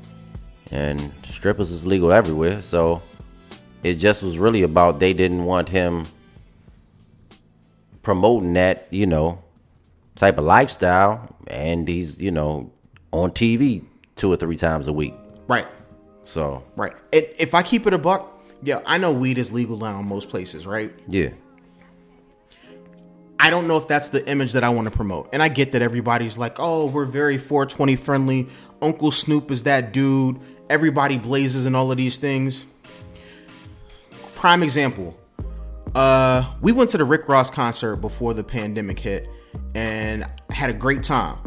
and 0.71 1.13
strippers 1.29 1.71
is 1.71 1.87
legal 1.87 2.11
everywhere. 2.11 2.63
So 2.63 3.03
it 3.83 3.97
just 3.97 4.23
was 4.23 4.39
really 4.39 4.63
about 4.63 4.99
they 4.99 5.13
didn't 5.13 5.45
want 5.45 5.69
him 5.69 6.07
promoting 8.03 8.55
that, 8.55 8.89
you 8.91 9.07
know, 9.07 9.43
type 10.17 10.39
of 10.39 10.45
lifestyle, 10.45 11.37
and 11.49 11.87
he's, 11.87 12.19
you 12.19 12.31
know, 12.31 12.73
on 13.13 13.31
TV 13.33 13.85
two 14.17 14.33
or 14.33 14.37
three 14.37 14.57
times 14.57 14.89
a 14.89 14.93
week. 14.95 15.13
Right. 15.49 15.69
So 16.25 16.65
Right. 16.77 16.95
It, 17.13 17.37
if 17.39 17.55
I 17.55 17.63
keep 17.63 17.87
it 17.87 17.93
a 17.93 17.99
buck, 17.99 18.43
yeah, 18.63 18.81
I 18.87 18.97
know 18.97 19.13
weed 19.13 19.37
is 19.37 19.53
legal 19.53 19.77
now 19.77 20.01
in 20.01 20.07
most 20.07 20.31
places, 20.31 20.67
right? 20.67 20.91
yeah, 21.09 21.29
I 23.43 23.49
don't 23.49 23.67
know 23.67 23.79
if 23.79 23.89
that's 23.89 24.09
the 24.09 24.29
image 24.29 24.53
that 24.53 24.63
I 24.63 24.69
want 24.69 24.85
to 24.85 24.91
promote. 24.91 25.31
And 25.33 25.43
I 25.43 25.49
get 25.49 25.73
that 25.73 25.81
everybody's 25.81 26.37
like, 26.37 26.61
oh, 26.61 26.87
we're 26.87 27.07
very 27.07 27.39
420 27.39 27.97
friendly. 27.97 28.49
Uncle 28.83 29.11
Snoop 29.11 29.51
is 29.51 29.63
that 29.63 29.95
dude. 29.95 30.39
Everybody 30.69 31.17
blazes 31.17 31.65
and 31.65 31.75
all 31.75 31.91
of 31.91 31.97
these 31.97 32.19
things. 32.19 32.67
Prime 34.35 34.63
example. 34.63 35.19
Uh, 35.95 36.53
we 36.61 36.71
went 36.71 36.91
to 36.91 36.99
the 36.99 37.05
Rick 37.05 37.31
Ross 37.31 37.51
concert 37.51 37.97
before 37.97 38.35
the 38.35 38.45
pandemic 38.45 39.01
hit 39.01 39.27
and 39.75 40.27
had 40.51 40.69
a 40.69 40.75
great 40.75 41.03
time. 41.03 41.39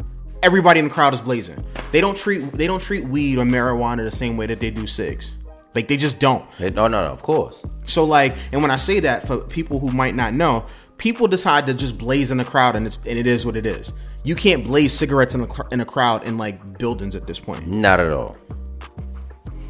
Everybody 0.42 0.80
in 0.80 0.88
the 0.88 0.92
crowd 0.92 1.14
is 1.14 1.22
blazing. 1.22 1.64
They 1.92 2.02
don't 2.02 2.18
treat 2.18 2.52
they 2.54 2.68
don't 2.68 2.82
treat 2.82 3.06
weed 3.06 3.38
or 3.38 3.46
marijuana 3.46 3.98
the 3.98 4.12
same 4.12 4.36
way 4.36 4.48
that 4.48 4.60
they 4.60 4.72
do 4.72 4.88
cigs. 4.88 5.36
Like 5.76 5.88
they 5.88 5.98
just 5.98 6.20
don't. 6.20 6.46
No, 6.60 6.70
no, 6.70 6.88
no, 6.88 7.06
of 7.06 7.22
course. 7.22 7.64
So 7.86 8.04
like, 8.04 8.36
and 8.52 8.62
when 8.62 8.72
I 8.72 8.78
say 8.78 9.00
that 9.02 9.26
for 9.26 9.38
people 9.38 9.80
who 9.80 9.92
might 9.92 10.16
not 10.16 10.34
know, 10.34 10.66
people 11.04 11.28
decide 11.28 11.68
to 11.68 11.74
just 11.74 11.98
blaze 11.98 12.32
in 12.32 12.38
the 12.38 12.46
crowd, 12.46 12.78
and 12.78 12.88
it's 12.88 12.98
and 13.06 13.20
it 13.20 13.28
is 13.28 13.46
what 13.46 13.58
it 13.58 13.66
is. 13.66 13.92
You 14.24 14.36
can't 14.36 14.64
blaze 14.64 14.94
cigarettes 14.94 15.36
in 15.36 15.42
a 15.42 15.48
in 15.72 15.82
a 15.82 15.86
crowd 15.86 16.24
in 16.24 16.38
like 16.38 16.78
buildings 16.80 17.14
at 17.14 17.28
this 17.28 17.42
point. 17.42 17.68
Not 17.68 18.00
at 18.00 18.12
all. 18.12 18.38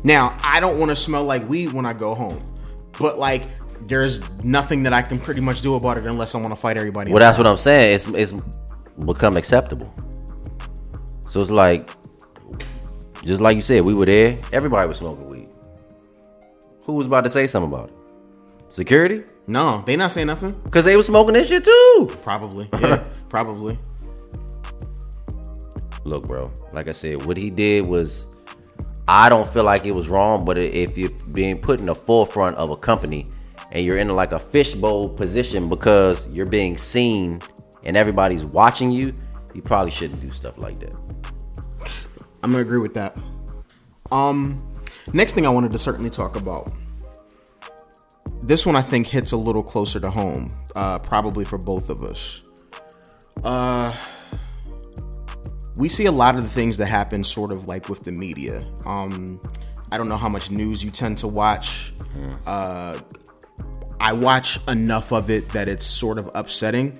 Now, 0.04 0.38
I 0.44 0.60
don't 0.60 0.80
want 0.80 0.92
to 0.92 0.96
smell 0.96 1.24
like 1.24 1.48
weed 1.50 1.74
when 1.74 1.86
I 1.86 1.94
go 1.94 2.14
home, 2.14 2.44
but 3.00 3.18
like, 3.18 3.44
there's 3.88 4.22
nothing 4.44 4.84
that 4.84 4.94
I 4.94 5.02
can 5.02 5.18
pretty 5.18 5.42
much 5.42 5.64
do 5.64 5.74
about 5.74 5.98
it 5.98 6.06
unless 6.06 6.36
I 6.36 6.38
want 6.38 6.52
to 6.52 6.56
fight 6.56 6.78
everybody. 6.78 7.12
Well, 7.12 7.20
that's 7.20 7.38
what 7.38 7.48
I'm 7.48 7.58
saying. 7.58 7.96
It's 7.96 8.08
it's 8.10 8.34
become 9.04 9.36
acceptable. 9.36 9.92
So 11.28 11.42
it's 11.42 11.50
like, 11.50 11.90
just 13.24 13.42
like 13.42 13.56
you 13.56 13.64
said, 13.64 13.82
we 13.82 13.96
were 13.96 14.06
there. 14.06 14.38
Everybody 14.52 14.88
was 14.88 14.98
smoking 14.98 15.28
weed. 15.28 15.50
Who 16.84 16.94
was 16.94 17.08
about 17.08 17.24
to 17.24 17.32
say 17.32 17.48
something 17.48 17.74
about 17.74 17.90
it? 17.90 17.96
Security? 18.70 19.24
No, 19.48 19.84
they 19.86 19.96
not 19.96 20.12
saying 20.12 20.28
nothing. 20.28 20.52
Because 20.64 20.86
they 20.86 20.96
was 20.96 21.06
smoking 21.06 21.34
this 21.34 21.48
shit 21.48 21.66
too. 21.66 22.18
Probably, 22.24 22.70
yeah, 22.80 23.08
probably. 23.30 23.78
Look, 26.06 26.28
bro. 26.28 26.52
Like 26.72 26.88
I 26.90 26.92
said, 26.92 27.26
what 27.26 27.38
he 27.38 27.50
did 27.50 27.86
was, 27.86 28.28
I 29.08 29.30
don't 29.30 29.48
feel 29.48 29.64
like 29.64 29.86
it 29.86 29.92
was 29.92 30.10
wrong. 30.10 30.46
But 30.46 30.58
if 30.58 30.98
you're 30.98 31.10
being 31.32 31.60
put 31.60 31.80
in 31.80 31.86
the 31.86 31.96
forefront 31.96 32.58
of 32.58 32.70
a 32.70 32.76
company 32.76 33.28
and 33.72 33.86
you're 33.86 33.98
in 33.98 34.10
like 34.10 34.32
a 34.32 34.40
fishbowl 34.40 35.10
position 35.10 35.70
because 35.70 36.32
you're 36.32 36.46
being 36.46 36.78
seen 36.78 37.42
and 37.84 37.98
everybody's 37.98 38.46
watching 38.46 38.92
you, 38.92 39.14
you 39.54 39.62
probably 39.62 39.92
shouldn't 39.92 40.22
do 40.22 40.30
stuff 40.30 40.58
like 40.58 40.80
that. 40.80 40.96
I'm 42.42 42.52
gonna 42.52 42.62
agree 42.62 42.80
with 42.80 42.94
that. 42.96 43.18
Um, 44.12 44.58
next 45.14 45.34
thing 45.34 45.46
I 45.46 45.50
wanted 45.50 45.72
to 45.72 45.80
certainly 45.80 46.10
talk 46.10 46.36
about. 46.36 46.72
This 48.44 48.66
one 48.66 48.76
I 48.76 48.82
think 48.82 49.08
hits 49.08 49.32
a 49.32 49.38
little 49.38 49.64
closer 49.64 50.00
to 50.02 50.12
home, 50.12 50.54
uh, 50.76 51.00
probably 51.00 51.46
for 51.46 51.58
both 51.58 51.90
of 51.90 52.04
us. 52.04 52.42
Uh, 53.44 53.96
we 55.76 55.90
see 55.90 56.06
a 56.06 56.12
lot 56.12 56.36
of 56.36 56.44
the 56.44 56.50
things 56.50 56.78
that 56.78 56.88
happen 56.88 57.24
sort 57.24 57.52
of 57.52 57.68
like 57.68 57.90
with 57.90 58.04
the 58.04 58.12
media. 58.12 58.66
Um, 58.86 59.40
I 59.92 59.98
don't 59.98 60.10
know 60.10 60.18
how 60.18 60.30
much 60.30 60.52
news 60.52 60.84
you 60.84 60.92
tend 60.92 61.18
to 61.20 61.28
watch. 61.28 61.94
Uh, 62.46 63.00
I 64.00 64.12
watch 64.12 64.60
enough 64.68 65.14
of 65.14 65.30
it 65.30 65.50
that 65.50 65.68
it's 65.68 65.86
sort 65.86 66.18
of 66.18 66.30
upsetting. 66.36 67.00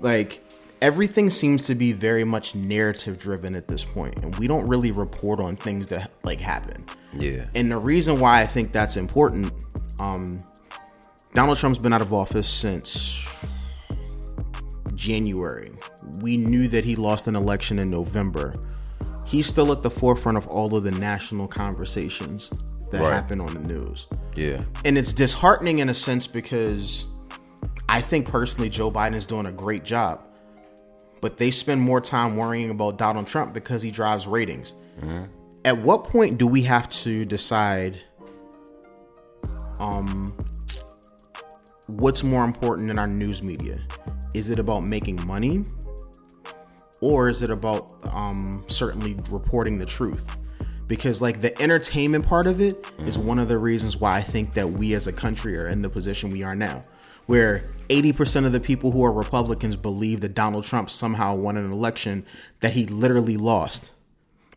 Like 0.00 0.42
everything 0.80 1.30
seems 1.30 1.62
to 1.64 1.74
be 1.74 1.92
very 1.92 2.24
much 2.24 2.54
narrative 2.54 3.18
driven 3.18 3.54
at 3.54 3.68
this 3.68 3.84
point, 3.84 4.16
and 4.22 4.34
we 4.36 4.46
don't 4.46 4.66
really 4.66 4.90
report 4.90 5.40
on 5.40 5.56
things 5.56 5.88
that 5.88 6.12
like 6.24 6.40
happen. 6.40 6.86
Yeah. 7.12 7.46
And 7.54 7.70
the 7.70 7.78
reason 7.78 8.20
why 8.20 8.40
I 8.40 8.46
think 8.46 8.72
that's 8.72 8.96
important, 8.96 9.52
um, 9.98 10.38
Donald 11.34 11.58
Trump's 11.58 11.78
been 11.78 11.92
out 11.92 12.00
of 12.00 12.12
office 12.12 12.48
since 12.48 13.44
January. 14.94 15.70
We 16.20 16.36
knew 16.36 16.68
that 16.68 16.84
he 16.84 16.96
lost 16.96 17.26
an 17.26 17.36
election 17.36 17.78
in 17.78 17.88
November. 17.88 18.54
He's 19.24 19.46
still 19.46 19.70
at 19.72 19.82
the 19.82 19.90
forefront 19.90 20.38
of 20.38 20.48
all 20.48 20.74
of 20.74 20.84
the 20.84 20.90
national 20.90 21.46
conversations 21.48 22.50
that 22.90 23.02
Right. 23.02 23.12
happen 23.12 23.40
on 23.40 23.52
the 23.54 23.60
news. 23.68 24.06
Yeah. 24.34 24.62
And 24.84 24.96
it's 24.96 25.12
disheartening 25.12 25.80
in 25.80 25.90
a 25.90 25.94
sense 25.94 26.26
because 26.26 27.04
I 27.88 28.00
think 28.00 28.28
personally 28.28 28.70
Joe 28.70 28.90
Biden 28.90 29.14
is 29.14 29.26
doing 29.26 29.46
a 29.46 29.52
great 29.52 29.84
job. 29.84 30.20
But 31.20 31.36
they 31.36 31.50
spend 31.50 31.80
more 31.80 32.00
time 32.00 32.36
worrying 32.36 32.70
about 32.70 32.96
Donald 32.96 33.26
Trump 33.26 33.52
because 33.52 33.82
he 33.82 33.90
drives 33.90 34.26
ratings. 34.26 34.74
At 35.64 35.78
what 35.82 36.04
point 36.04 36.38
do 36.38 36.46
we 36.46 36.62
have 36.62 36.88
to 36.90 37.24
decide 37.24 37.98
um 39.78 40.34
what's 41.88 42.22
more 42.22 42.44
important 42.44 42.90
in 42.90 42.98
our 42.98 43.06
news 43.06 43.42
media? 43.42 43.80
Is 44.34 44.50
it 44.50 44.58
about 44.58 44.80
making 44.80 45.26
money? 45.26 45.64
Or 47.00 47.28
is 47.28 47.42
it 47.42 47.50
about 47.50 47.96
um 48.14 48.64
certainly 48.68 49.16
reporting 49.30 49.78
the 49.78 49.86
truth? 49.86 50.36
Because 50.86 51.20
like 51.20 51.40
the 51.40 51.60
entertainment 51.60 52.26
part 52.26 52.46
of 52.46 52.60
it 52.60 52.86
is 53.00 53.18
one 53.18 53.38
of 53.38 53.48
the 53.48 53.58
reasons 53.58 53.96
why 53.96 54.16
I 54.16 54.22
think 54.22 54.54
that 54.54 54.70
we 54.70 54.94
as 54.94 55.06
a 55.06 55.12
country 55.12 55.56
are 55.58 55.68
in 55.68 55.82
the 55.82 55.88
position 55.88 56.30
we 56.30 56.42
are 56.42 56.54
now. 56.54 56.82
Where 57.26 57.70
80% 57.90 58.46
of 58.46 58.52
the 58.52 58.60
people 58.60 58.90
who 58.90 59.04
are 59.04 59.12
Republicans 59.12 59.76
believe 59.76 60.20
that 60.22 60.34
Donald 60.34 60.64
Trump 60.64 60.88
somehow 60.88 61.34
won 61.34 61.58
an 61.58 61.70
election 61.70 62.24
that 62.60 62.72
he 62.72 62.86
literally 62.86 63.36
lost 63.36 63.92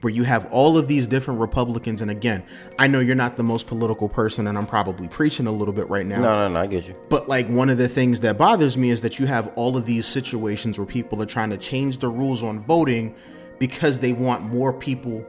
where 0.02 0.14
you 0.14 0.24
have 0.24 0.52
all 0.52 0.78
of 0.78 0.88
these 0.88 1.08
different 1.08 1.40
Republicans. 1.40 2.02
And 2.02 2.12
again, 2.12 2.44
I 2.78 2.88
know 2.88 3.00
you're 3.00 3.16
not 3.16 3.38
the 3.38 3.44
most 3.44 3.68
political 3.68 4.10
person, 4.10 4.48
and 4.48 4.58
I'm 4.58 4.66
probably 4.66 5.08
preaching 5.08 5.48
a 5.48 5.52
little 5.52 5.74
bit 5.74 5.90
right 5.90 6.06
now. 6.06 6.22
No, 6.22 6.48
no, 6.48 6.50
no. 6.50 6.60
I 6.60 6.68
get 6.68 6.88
you. 6.88 6.96
But 7.10 7.30
like 7.30 7.48
one 7.48 7.70
of 7.70 7.78
the 7.78 7.88
things 7.88 8.20
that 8.22 8.38
bothers 8.38 8.78
me 8.78 8.90
is 8.90 9.02
that 9.02 9.20
you 9.20 9.26
have 9.28 9.52
all 9.56 9.78
of 9.78 9.86
these 9.86 10.06
situations 10.06 10.78
where 10.78 10.86
people 10.86 11.22
are 11.22 11.28
trying 11.28 11.50
to 11.52 11.58
change 11.58 12.00
the 12.00 12.10
rules 12.10 12.44
on 12.44 12.62
voting 12.62 13.16
because 13.60 14.00
they 14.00 14.14
want 14.14 14.44
more 14.44 14.74
people 14.74 15.26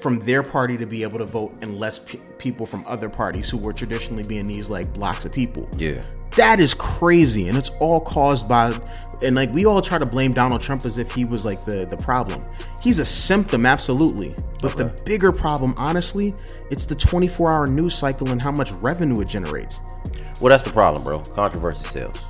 from 0.00 0.18
their 0.20 0.42
party 0.42 0.76
to 0.78 0.86
be 0.86 1.02
able 1.02 1.18
to 1.18 1.24
vote 1.24 1.56
and 1.60 1.78
less 1.78 1.98
pe- 1.98 2.18
people 2.38 2.66
from 2.66 2.84
other 2.86 3.08
parties 3.08 3.50
who 3.50 3.58
were 3.58 3.72
traditionally 3.72 4.22
being 4.24 4.46
these 4.46 4.68
like 4.70 4.92
blocks 4.92 5.24
of 5.24 5.32
people. 5.32 5.68
Yeah. 5.76 6.02
That 6.36 6.60
is 6.60 6.74
crazy, 6.74 7.48
and 7.48 7.56
it's 7.56 7.70
all 7.80 8.00
caused 8.00 8.48
by, 8.48 8.78
and 9.22 9.34
like 9.34 9.52
we 9.52 9.64
all 9.66 9.80
try 9.82 9.98
to 9.98 10.06
blame 10.06 10.32
Donald 10.32 10.60
Trump 10.60 10.84
as 10.84 10.98
if 10.98 11.10
he 11.12 11.24
was 11.24 11.44
like 11.44 11.64
the 11.64 11.84
the 11.86 11.96
problem. 11.96 12.44
He's 12.80 12.98
a 13.00 13.04
symptom, 13.04 13.66
absolutely, 13.66 14.36
but 14.62 14.76
the 14.76 14.84
bigger 15.04 15.32
problem, 15.32 15.74
honestly, 15.76 16.34
it's 16.70 16.84
the 16.84 16.94
24 16.94 17.50
hour 17.50 17.66
news 17.66 17.94
cycle 17.96 18.28
and 18.30 18.40
how 18.40 18.52
much 18.52 18.70
revenue 18.72 19.20
it 19.20 19.28
generates. 19.28 19.80
Well, 20.40 20.50
that's 20.50 20.62
the 20.64 20.70
problem, 20.70 21.02
bro. 21.02 21.20
Controversy 21.20 21.84
sells. 21.86 22.20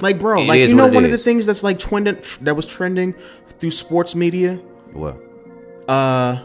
Like, 0.00 0.18
bro, 0.18 0.40
It 0.42 0.46
like 0.46 0.60
you 0.60 0.74
know, 0.74 0.84
what 0.84 0.94
one 0.94 1.04
of 1.04 1.10
the 1.10 1.18
things 1.18 1.44
that's 1.44 1.62
like 1.62 1.78
trending 1.78 2.16
that 2.42 2.54
was 2.56 2.64
trending 2.66 3.14
through 3.58 3.72
sports 3.72 4.14
media. 4.14 4.58
Well, 4.92 5.20
Uh, 5.86 6.38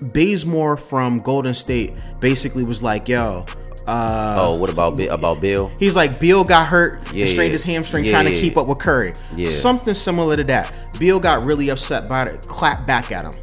Bazemore 0.00 0.76
from 0.76 1.20
Golden 1.20 1.54
State 1.54 2.02
basically 2.20 2.64
was 2.64 2.82
like, 2.82 3.08
"Yo, 3.08 3.44
uh, 3.86 4.34
oh, 4.38 4.54
what 4.56 4.68
about 4.68 4.98
about 5.00 5.40
Bill? 5.40 5.70
He's 5.78 5.94
like, 5.94 6.18
Bill 6.18 6.42
got 6.42 6.66
hurt 6.66 7.12
Yeah, 7.12 7.22
and 7.22 7.30
strained 7.30 7.50
yeah. 7.50 7.52
his 7.52 7.62
hamstring 7.62 8.04
Yeah, 8.04 8.12
trying 8.12 8.24
to 8.26 8.34
keep 8.34 8.56
up 8.56 8.66
with 8.66 8.78
Curry. 8.78 9.12
Yeah. 9.36 9.48
Something 9.48 9.94
similar 9.94 10.36
to 10.36 10.44
that. 10.44 10.72
Bill 10.98 11.20
got 11.20 11.44
really 11.44 11.68
upset 11.68 12.08
by 12.08 12.24
it, 12.24 12.42
clapped 12.42 12.86
back 12.86 13.12
at 13.12 13.24
him. 13.24 13.42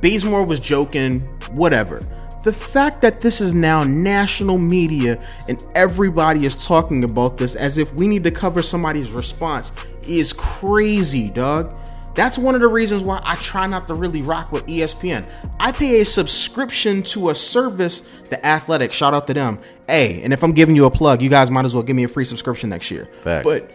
Bazemore 0.00 0.44
was 0.44 0.58
joking, 0.58 1.20
whatever. 1.52 2.00
The 2.42 2.52
fact 2.52 3.00
that 3.02 3.20
this 3.20 3.40
is 3.40 3.54
now 3.54 3.84
national 3.84 4.58
media 4.58 5.20
and 5.48 5.64
everybody 5.74 6.46
is 6.46 6.66
talking 6.66 7.04
about 7.04 7.36
this 7.36 7.54
as 7.54 7.78
if 7.78 7.92
we 7.94 8.06
need 8.06 8.24
to 8.24 8.30
cover 8.30 8.62
somebody's 8.62 9.10
response 9.10 9.72
is 10.02 10.32
crazy, 10.32 11.28
dog. 11.28 11.74
That's 12.16 12.38
one 12.38 12.54
of 12.54 12.62
the 12.62 12.68
reasons 12.68 13.02
why 13.02 13.20
I 13.22 13.36
try 13.36 13.66
not 13.66 13.86
to 13.88 13.94
really 13.94 14.22
rock 14.22 14.50
with 14.50 14.66
ESPN. 14.66 15.26
I 15.60 15.70
pay 15.70 16.00
a 16.00 16.04
subscription 16.04 17.02
to 17.04 17.28
a 17.28 17.34
service, 17.34 18.08
The 18.30 18.44
Athletic. 18.44 18.90
Shout 18.90 19.12
out 19.12 19.26
to 19.26 19.34
them. 19.34 19.58
Hey, 19.86 20.22
and 20.22 20.32
if 20.32 20.42
I'm 20.42 20.52
giving 20.52 20.74
you 20.74 20.86
a 20.86 20.90
plug, 20.90 21.20
you 21.20 21.28
guys 21.28 21.50
might 21.50 21.66
as 21.66 21.74
well 21.74 21.82
give 21.82 21.94
me 21.94 22.04
a 22.04 22.08
free 22.08 22.24
subscription 22.24 22.70
next 22.70 22.90
year. 22.90 23.06
Facts. 23.20 23.44
But 23.44 23.70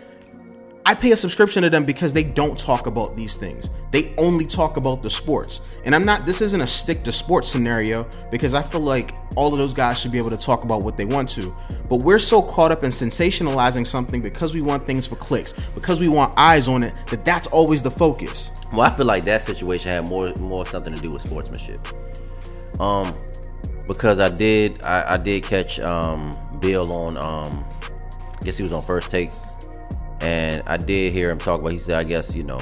I 0.85 0.95
pay 0.95 1.11
a 1.11 1.15
subscription 1.15 1.61
to 1.63 1.69
them 1.69 1.85
because 1.85 2.11
they 2.11 2.23
don't 2.23 2.57
talk 2.57 2.87
about 2.87 3.15
these 3.15 3.37
things. 3.37 3.69
They 3.91 4.15
only 4.17 4.45
talk 4.45 4.77
about 4.77 5.03
the 5.03 5.09
sports. 5.09 5.61
And 5.85 5.93
I'm 5.93 6.05
not, 6.05 6.25
this 6.25 6.41
isn't 6.41 6.59
a 6.59 6.65
stick 6.65 7.03
to 7.03 7.11
sports 7.11 7.47
scenario 7.47 8.07
because 8.31 8.53
I 8.53 8.63
feel 8.63 8.81
like 8.81 9.13
all 9.35 9.53
of 9.53 9.59
those 9.59 9.73
guys 9.73 9.99
should 9.99 10.11
be 10.11 10.17
able 10.17 10.31
to 10.31 10.37
talk 10.37 10.63
about 10.63 10.83
what 10.83 10.97
they 10.97 11.05
want 11.05 11.29
to. 11.29 11.55
But 11.87 11.97
we're 12.03 12.19
so 12.19 12.41
caught 12.41 12.71
up 12.71 12.83
in 12.83 12.89
sensationalizing 12.89 13.85
something 13.85 14.21
because 14.21 14.55
we 14.55 14.61
want 14.61 14.85
things 14.85 15.05
for 15.05 15.17
clicks, 15.17 15.53
because 15.75 15.99
we 15.99 16.07
want 16.07 16.33
eyes 16.37 16.67
on 16.67 16.83
it, 16.83 16.93
that 17.07 17.25
that's 17.25 17.47
always 17.47 17.83
the 17.83 17.91
focus. 17.91 18.51
Well, 18.71 18.81
I 18.81 18.95
feel 18.95 19.05
like 19.05 19.23
that 19.25 19.41
situation 19.41 19.91
had 19.91 20.09
more 20.09 20.33
more 20.39 20.65
something 20.65 20.93
to 20.93 21.01
do 21.01 21.11
with 21.11 21.21
sportsmanship. 21.21 21.85
Um, 22.79 23.13
because 23.87 24.19
I 24.19 24.29
did 24.29 24.83
I, 24.83 25.13
I 25.13 25.17
did 25.17 25.43
catch 25.43 25.79
um 25.79 26.31
Bill 26.59 26.93
on 26.95 27.17
um, 27.17 27.65
I 28.39 28.43
guess 28.43 28.57
he 28.57 28.63
was 28.63 28.71
on 28.73 28.81
first 28.81 29.09
take, 29.09 29.31
and 30.21 30.63
I 30.65 30.77
did 30.77 31.13
hear 31.13 31.29
him 31.29 31.37
talk 31.37 31.59
about. 31.59 31.71
He 31.71 31.79
said, 31.79 31.99
I 31.99 32.03
guess 32.03 32.35
you 32.35 32.43
know, 32.43 32.59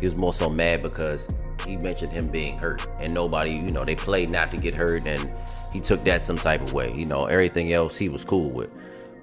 he 0.00 0.06
was 0.06 0.16
more 0.16 0.34
so 0.34 0.50
mad 0.50 0.82
because 0.82 1.28
he 1.66 1.76
mentioned 1.76 2.12
him 2.12 2.28
being 2.28 2.58
hurt, 2.58 2.86
and 2.98 3.14
nobody, 3.14 3.52
you 3.52 3.70
know, 3.70 3.84
they 3.84 3.94
played 3.94 4.30
not 4.30 4.50
to 4.50 4.56
get 4.56 4.74
hurt, 4.74 5.06
and 5.06 5.30
he 5.72 5.78
took 5.78 6.04
that 6.04 6.22
some 6.22 6.36
type 6.36 6.60
of 6.60 6.72
way. 6.72 6.92
You 6.92 7.06
know, 7.06 7.26
everything 7.26 7.72
else 7.72 7.96
he 7.96 8.08
was 8.08 8.24
cool 8.24 8.50
with, 8.50 8.70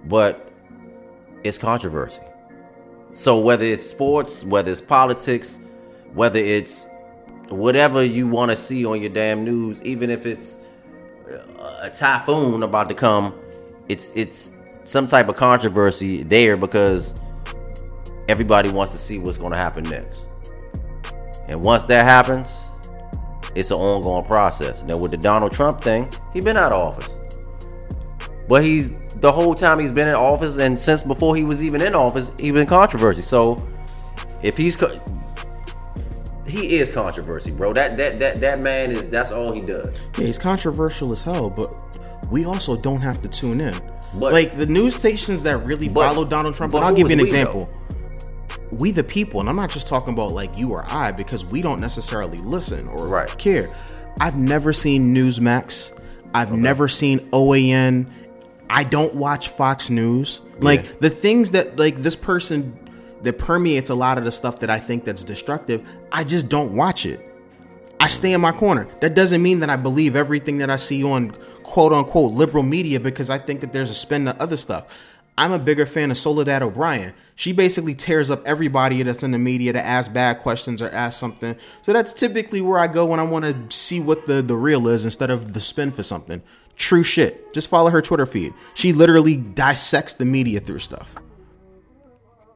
but 0.06 0.52
it's 1.44 1.58
controversy. 1.58 2.22
So 3.12 3.40
whether 3.40 3.66
it's 3.66 3.84
sports, 3.84 4.44
whether 4.44 4.72
it's 4.72 4.82
politics, 4.82 5.60
whether 6.14 6.40
it's 6.40 6.88
whatever 7.50 8.04
you 8.04 8.28
want 8.28 8.52
to 8.52 8.58
see 8.58 8.86
on 8.86 9.02
your 9.02 9.10
damn 9.10 9.44
news, 9.44 9.82
even 9.84 10.10
if 10.10 10.26
it's 10.26 10.56
uh, 11.30 11.80
a 11.82 11.90
typhoon 11.90 12.64
about 12.64 12.90
to 12.90 12.96
come, 12.96 13.34
it's 13.88 14.12
it's 14.16 14.56
some 14.84 15.08
type 15.08 15.28
of 15.28 15.36
controversy 15.36 16.24
there 16.24 16.56
because 16.56 17.20
everybody 18.30 18.70
wants 18.70 18.94
to 18.94 19.00
see 19.00 19.18
what's 19.18 19.38
going 19.40 19.52
to 19.52 19.58
happen 19.58 19.84
next. 19.86 20.28
And 21.48 21.62
once 21.64 21.86
that 21.86 22.06
happens, 22.06 22.60
it's 23.56 23.72
an 23.72 23.78
ongoing 23.78 24.24
process. 24.24 24.84
Now 24.84 24.98
with 24.98 25.12
the 25.12 25.18
Donald 25.18 25.52
Trump 25.52 25.82
thing, 25.82 26.08
he 26.32 26.40
been 26.40 26.56
out 26.56 26.72
of 26.72 26.80
office. 26.80 27.18
But 28.48 28.64
he's 28.64 28.94
the 29.16 29.32
whole 29.32 29.56
time 29.56 29.80
he's 29.80 29.92
been 29.92 30.08
in 30.08 30.14
office, 30.16 30.58
and 30.58 30.78
since 30.78 31.02
before 31.04 31.36
he 31.36 31.44
was 31.44 31.64
even 31.64 31.82
in 31.82 31.96
office, 31.96 32.32
he 32.40 32.52
was 32.52 32.62
in 32.62 32.68
controversy. 32.68 33.22
So 33.22 33.58
if 34.44 34.56
he's 34.56 34.76
co- 34.76 35.00
he 36.48 36.78
is 36.78 36.90
controversy, 36.92 37.52
bro. 37.52 37.74
That 37.74 37.98
that 37.98 38.20
that 38.20 38.42
that 38.42 38.60
man 38.60 38.92
is 38.92 39.10
that's 39.10 39.32
all 39.32 39.54
he 39.54 39.62
does. 39.62 39.90
Yeah, 40.18 40.26
he's 40.26 40.40
controversial 40.40 41.12
as 41.12 41.22
hell, 41.24 41.50
but 41.50 41.74
we 42.32 42.46
also 42.46 42.76
don't 42.76 43.02
have 43.02 43.22
to 43.24 43.28
tune 43.28 43.60
in. 43.60 43.74
But- 44.20 44.34
like 44.34 44.56
the 44.56 44.66
news 44.66 44.96
stations 44.96 45.44
that 45.44 45.58
really 45.66 45.90
But- 45.90 46.08
follow 46.08 46.26
Donald 46.26 46.56
Trump, 46.56 46.72
but 46.74 46.84
I'll 46.84 46.94
give 46.94 47.08
you 47.10 47.14
an 47.14 47.20
example. 47.20 47.70
We 48.72 48.92
the 48.92 49.04
people, 49.04 49.40
and 49.40 49.50
I'm 49.50 49.56
not 49.56 49.70
just 49.70 49.88
talking 49.88 50.14
about 50.14 50.32
like 50.32 50.58
you 50.58 50.72
or 50.72 50.86
I, 50.88 51.12
because 51.12 51.46
we 51.52 51.62
don't 51.62 51.80
necessarily 51.80 52.38
listen 52.40 52.88
or 52.88 53.08
Right. 53.08 53.36
care. 53.38 53.66
I've 54.22 54.38
never 54.38 54.74
seen 54.74 55.16
Newsmax. 55.16 55.92
I've 56.34 56.52
never 56.52 56.88
seen 56.88 57.20
OAN. 57.32 58.06
I 58.70 58.84
don't 58.84 59.16
watch 59.16 59.50
Fox 59.50 59.90
News. 59.90 60.42
Like 60.60 60.84
Yeah. 60.84 60.90
the 61.00 61.10
things 61.10 61.52
that 61.52 61.80
like 61.80 62.04
this 62.04 62.16
person 62.16 62.74
that 63.24 63.38
permeates 63.38 63.90
a 63.90 63.96
lot 63.96 64.18
of 64.18 64.26
the 64.26 64.32
stuff 64.32 64.60
that 64.60 64.70
I 64.70 64.78
think 64.78 65.04
that's 65.06 65.24
destructive, 65.24 65.82
I 66.12 66.24
just 66.24 66.48
don't 66.50 66.76
watch 66.76 67.06
it. 67.06 67.26
I 68.00 68.08
stay 68.08 68.32
in 68.34 68.40
my 68.42 68.52
corner. 68.54 68.88
That 69.02 69.14
doesn't 69.16 69.42
mean 69.42 69.60
that 69.62 69.70
I 69.70 69.76
believe 69.76 70.16
everything 70.16 70.60
that 70.60 70.70
I 70.70 70.76
see 70.78 71.04
on 71.04 71.32
quote 71.64 71.92
unquote 71.92 72.34
liberal 72.34 72.64
media 72.64 73.00
because 73.00 73.30
I 73.30 73.38
think 73.40 73.62
that 73.62 73.74
there's 73.74 73.90
a 73.90 73.94
spin 73.96 74.26
to 74.26 74.42
other 74.42 74.56
stuff. 74.58 74.86
I'm 75.40 75.54
a 75.54 75.58
bigger 75.58 75.86
fan 75.86 76.12
of 76.12 76.18
Soledad 76.18 76.62
O'Brien. 76.62 77.14
She 77.34 77.54
basically 77.54 77.96
tears 77.96 78.30
up 78.30 78.46
everybody 78.46 79.02
that's 79.04 79.24
in 79.24 79.32
the 79.32 79.38
media 79.38 79.72
to 79.72 79.82
ask 79.82 80.12
bad 80.12 80.40
questions 80.40 80.82
or 80.82 80.90
ask 80.90 81.18
something. 81.18 81.56
So 81.82 81.94
that's 81.94 82.12
typically 82.12 82.60
where 82.60 82.78
I 82.78 82.88
go 82.88 83.06
when 83.06 83.22
I 83.22 83.24
want 83.24 83.46
to 83.46 83.74
see 83.74 84.02
what 84.02 84.28
the, 84.28 84.42
the 84.42 84.58
real 84.58 84.90
is 84.90 85.06
instead 85.06 85.32
of 85.32 85.54
the 85.54 85.62
spin 85.62 85.92
for 85.92 86.04
something. 86.04 86.42
True 86.76 87.04
shit. 87.04 87.54
Just 87.54 87.70
follow 87.70 87.90
her 87.90 88.02
Twitter 88.02 88.26
feed. 88.26 88.54
She 88.74 88.92
literally 88.92 89.38
dissects 89.38 90.16
the 90.16 90.26
media 90.26 90.60
through 90.60 90.80
stuff. 90.80 91.16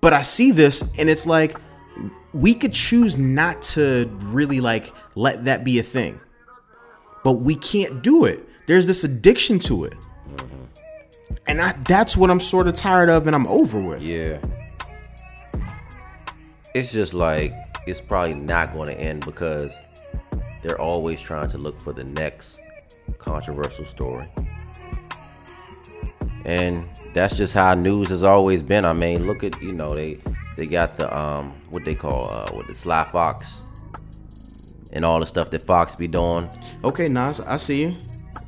But 0.02 0.12
I 0.12 0.22
see 0.22 0.52
this 0.52 0.82
and 1.00 1.10
it's 1.10 1.26
like 1.26 1.56
we 2.34 2.54
could 2.54 2.74
choose 2.74 3.18
not 3.18 3.62
to 3.62 4.12
really 4.24 4.60
like 4.60 4.92
let 5.16 5.46
that 5.46 5.64
be 5.64 5.80
a 5.80 5.84
thing. 5.84 6.20
But 7.24 7.36
we 7.36 7.56
can't 7.56 8.04
do 8.04 8.26
it. 8.26 8.46
There's 8.68 8.88
this 8.88 9.06
addiction 9.06 9.58
to 9.60 9.86
it. 9.86 9.96
And 11.48 11.62
I, 11.62 11.74
that's 11.88 12.16
what 12.16 12.30
I'm 12.30 12.40
sort 12.40 12.68
of 12.68 12.76
tired 12.76 13.10
of 13.10 13.28
and 13.28 13.36
I'm 13.36 13.48
over 13.48 13.80
with. 13.80 14.02
Yeah. 14.02 14.40
It's 16.74 16.92
just 16.92 17.14
like 17.14 17.54
it's 17.86 18.02
probably 18.02 18.34
not 18.36 18.74
going 18.74 18.88
to 18.88 19.00
end 19.00 19.26
because 19.26 19.80
they're 20.62 20.80
always 20.80 21.22
trying 21.22 21.50
to 21.50 21.58
look 21.58 21.80
for 21.80 21.94
the 21.94 22.04
next 22.04 22.62
controversial 23.18 23.86
story. 23.86 24.28
And 26.46 26.88
that's 27.14 27.36
just 27.36 27.54
how 27.54 27.74
news 27.74 28.10
has 28.10 28.24
always 28.24 28.64
been. 28.64 28.86
I 28.86 28.94
mean, 28.94 29.28
look 29.28 29.44
at, 29.44 29.62
you 29.62 29.72
know, 29.72 29.94
they 29.94 30.20
they 30.58 30.66
got 30.68 30.96
the 30.96 31.16
um 31.18 31.54
what 31.70 31.86
they 31.86 31.96
call 31.96 32.30
uh 32.30 32.56
with 32.56 32.68
the 32.68 32.74
Sly 32.74 33.08
Fox 33.12 33.64
and 34.92 35.04
all 35.04 35.20
the 35.20 35.26
stuff 35.26 35.50
that 35.52 35.64
Fox 35.64 35.96
be 35.96 36.08
doing. 36.08 36.50
Okay, 36.84 37.08
Nas, 37.08 37.40
I 37.42 37.58
see 37.58 37.82
you. 37.84 37.98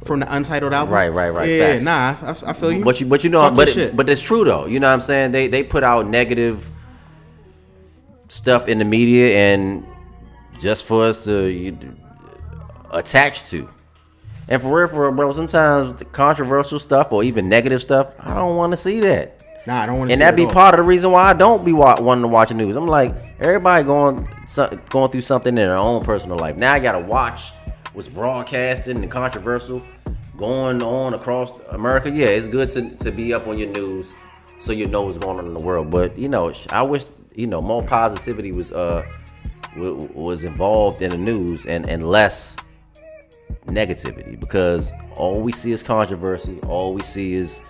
From 0.06 0.20
the 0.20 0.34
Untitled 0.36 0.72
album? 0.72 0.94
Right, 0.94 1.10
right, 1.10 1.30
right, 1.32 1.50
Yeah, 1.50 1.74
facts. 1.74 1.84
nah, 1.84 2.48
I, 2.48 2.52
I 2.52 2.54
feel 2.54 2.72
you. 2.72 2.84
But 2.84 3.00
you, 3.02 3.08
but 3.08 3.24
you 3.24 3.30
know, 3.32 3.40
Talk 3.40 3.56
but 3.56 3.70
it, 3.76 3.98
but 3.98 4.08
it's 4.08 4.22
true 4.22 4.44
though. 4.46 4.68
You 4.68 4.80
know 4.80 4.88
what 4.88 4.94
I'm 4.94 5.02
saying? 5.02 5.32
They 5.32 5.48
they 5.48 5.64
put 5.64 5.84
out 5.84 6.08
negative 6.08 6.70
stuff 8.28 8.68
in 8.68 8.78
the 8.80 8.86
media 8.86 9.36
and 9.38 9.86
just 10.60 10.86
for 10.86 11.06
us 11.06 11.24
to 11.26 11.46
you, 11.46 11.78
attach 12.92 13.46
to. 13.50 13.70
And 14.48 14.62
for 14.62 14.78
real, 14.78 14.88
for 14.88 15.04
real, 15.08 15.12
bro, 15.12 15.32
sometimes 15.32 15.98
the 15.98 16.06
controversial 16.06 16.78
stuff 16.80 17.12
or 17.12 17.24
even 17.24 17.50
negative 17.50 17.82
stuff, 17.82 18.14
I 18.20 18.36
don't 18.36 18.56
want 18.56 18.74
to 18.74 18.78
see 18.78 19.00
that. 19.00 19.44
nah, 19.66 19.82
I 19.82 19.86
don't 19.88 19.98
want 19.98 20.10
to 20.10 20.14
And 20.14 20.22
that'd 20.22 20.36
be 20.36 20.46
part 20.46 20.76
of 20.76 20.78
the 20.80 20.84
reason 20.88 21.12
why 21.12 21.24
I 21.24 21.34
don't 21.34 21.66
be 21.66 21.74
wa- 21.74 22.00
wanting 22.00 22.22
to 22.22 22.28
watch 22.28 22.50
the 22.50 22.54
news. 22.56 22.76
I'm 22.76 22.88
like, 22.88 23.16
everybody 23.40 23.84
going 23.84 24.28
so- 24.46 24.70
going 24.90 25.10
through 25.12 25.22
something 25.22 25.50
in 25.50 25.56
their 25.56 25.76
own 25.78 26.04
personal 26.04 26.38
life. 26.38 26.58
Now 26.58 26.74
I 26.74 26.80
gotta 26.80 27.00
watch 27.00 27.54
what's 27.94 28.08
broadcasted 28.08 28.96
and 28.98 29.10
controversial 29.10 29.82
going 30.38 30.82
on 30.82 31.14
across 31.14 31.60
America. 31.70 32.10
Yeah, 32.10 32.28
it's 32.28 32.48
good 32.48 32.70
to, 32.70 32.90
to 33.04 33.12
be 33.12 33.34
up 33.34 33.48
on 33.48 33.58
your 33.58 33.70
news 33.70 34.16
so 34.60 34.72
you 34.72 34.88
know 34.88 35.04
what's 35.04 35.18
going 35.18 35.40
on 35.40 35.46
in 35.46 35.54
the 35.54 35.64
world. 35.64 35.90
But 35.90 36.18
you 36.18 36.30
know, 36.30 36.54
I 36.70 36.82
wish 36.82 37.06
you 37.36 37.48
know 37.48 37.62
more 37.62 37.84
positivity 37.84 38.52
was 38.52 38.72
uh 38.72 39.04
was 39.78 40.44
involved 40.44 41.02
in 41.02 41.12
the 41.12 41.18
news 41.18 41.66
and 41.66 41.88
and 41.90 42.10
less 42.10 42.56
negativity 43.68 44.40
because 44.40 44.94
all 45.18 45.42
we 45.42 45.52
see 45.52 45.72
is 45.72 45.84
controversy. 45.84 46.60
All 46.62 46.94
we 46.94 47.02
see 47.02 47.34
is 47.34 47.62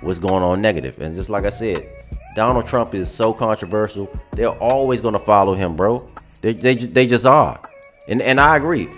what's 0.00 0.18
going 0.18 0.42
on 0.42 0.60
negative. 0.60 0.98
And 1.00 1.16
just 1.16 1.30
like 1.30 1.44
I 1.44 1.50
said, 1.50 1.88
Donald 2.34 2.66
Trump 2.66 2.94
is 2.94 3.10
so 3.10 3.32
controversial. 3.32 4.10
They're 4.32 4.50
always 4.50 5.00
going 5.00 5.14
to 5.14 5.18
follow 5.18 5.54
him, 5.54 5.76
bro. 5.76 6.08
They, 6.42 6.52
they, 6.52 6.74
they 6.74 7.06
just 7.06 7.26
are. 7.26 7.60
And, 8.08 8.20
and 8.20 8.40
I 8.40 8.56
agree. 8.56 8.88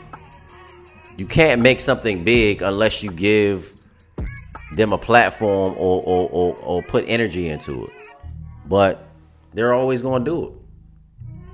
You 1.18 1.26
can't 1.26 1.60
make 1.60 1.80
something 1.80 2.22
big 2.22 2.62
unless 2.62 3.02
you 3.02 3.10
give 3.10 3.72
them 4.72 4.92
a 4.92 4.98
platform 4.98 5.74
or, 5.76 6.00
or, 6.06 6.28
or, 6.30 6.56
or 6.62 6.82
put 6.84 7.04
energy 7.08 7.48
into 7.48 7.82
it. 7.82 7.90
But 8.66 9.04
they're 9.50 9.74
always 9.74 10.00
going 10.00 10.24
to 10.24 10.30
do 10.30 10.46
it. 10.46 10.52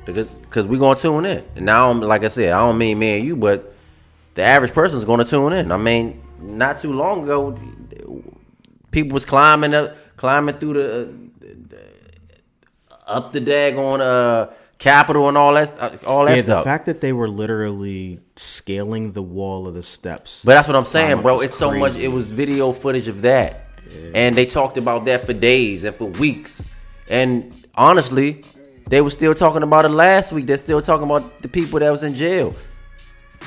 Because 0.04 0.30
cause 0.50 0.66
we're 0.66 0.78
going 0.78 0.96
to 0.96 1.02
tune 1.02 1.24
in. 1.24 1.42
And 1.56 1.64
now, 1.64 1.94
like 1.94 2.24
I 2.24 2.28
said, 2.28 2.52
I 2.52 2.58
don't 2.58 2.76
mean 2.76 2.98
me 2.98 3.16
and 3.16 3.26
you, 3.26 3.36
but 3.36 3.74
the 4.34 4.42
average 4.42 4.74
person's 4.74 5.04
going 5.06 5.20
to 5.20 5.24
tune 5.24 5.54
in. 5.54 5.72
I 5.72 5.78
mean, 5.78 6.22
not 6.40 6.76
too 6.76 6.92
long 6.92 7.24
ago, 7.24 7.56
people 8.90 9.14
was 9.14 9.24
climbing 9.24 9.72
up, 9.72 9.96
climbing 10.18 10.58
through 10.58 10.74
the, 10.74 11.70
uh, 12.90 12.94
up 13.06 13.32
the 13.32 13.40
daggone 13.40 14.00
uh, 14.00 14.52
Capitol 14.76 15.26
and 15.28 15.38
all 15.38 15.54
that, 15.54 16.04
all 16.04 16.26
that 16.26 16.36
Yeah, 16.36 16.42
the 16.42 16.62
fact 16.62 16.84
that 16.84 17.00
they 17.00 17.14
were 17.14 17.30
literally 17.30 18.20
scaling 18.36 19.12
the 19.12 19.22
wall 19.22 19.66
of 19.68 19.74
the 19.74 19.82
steps. 19.82 20.42
But 20.44 20.54
that's 20.54 20.68
what 20.68 20.76
I'm 20.76 20.84
saying, 20.84 21.22
bro. 21.22 21.40
it's 21.40 21.54
so 21.54 21.72
much. 21.72 21.96
It 21.98 22.08
was 22.08 22.30
video 22.32 22.72
footage 22.72 23.08
of 23.08 23.22
that, 23.22 23.68
and 24.14 24.34
they 24.36 24.46
talked 24.46 24.76
about 24.76 25.04
that 25.06 25.24
for 25.26 25.32
days 25.32 25.84
and 25.84 25.94
for 25.94 26.06
weeks. 26.06 26.68
And 27.10 27.66
honestly, 27.76 28.42
they 28.88 29.00
were 29.00 29.10
still 29.10 29.34
talking 29.34 29.62
about 29.62 29.84
it 29.84 29.90
last 29.90 30.32
week. 30.32 30.46
They're 30.46 30.58
still 30.58 30.82
talking 30.82 31.04
about 31.04 31.38
the 31.42 31.48
people 31.48 31.78
that 31.80 31.90
was 31.90 32.02
in 32.02 32.14
jail 32.14 32.54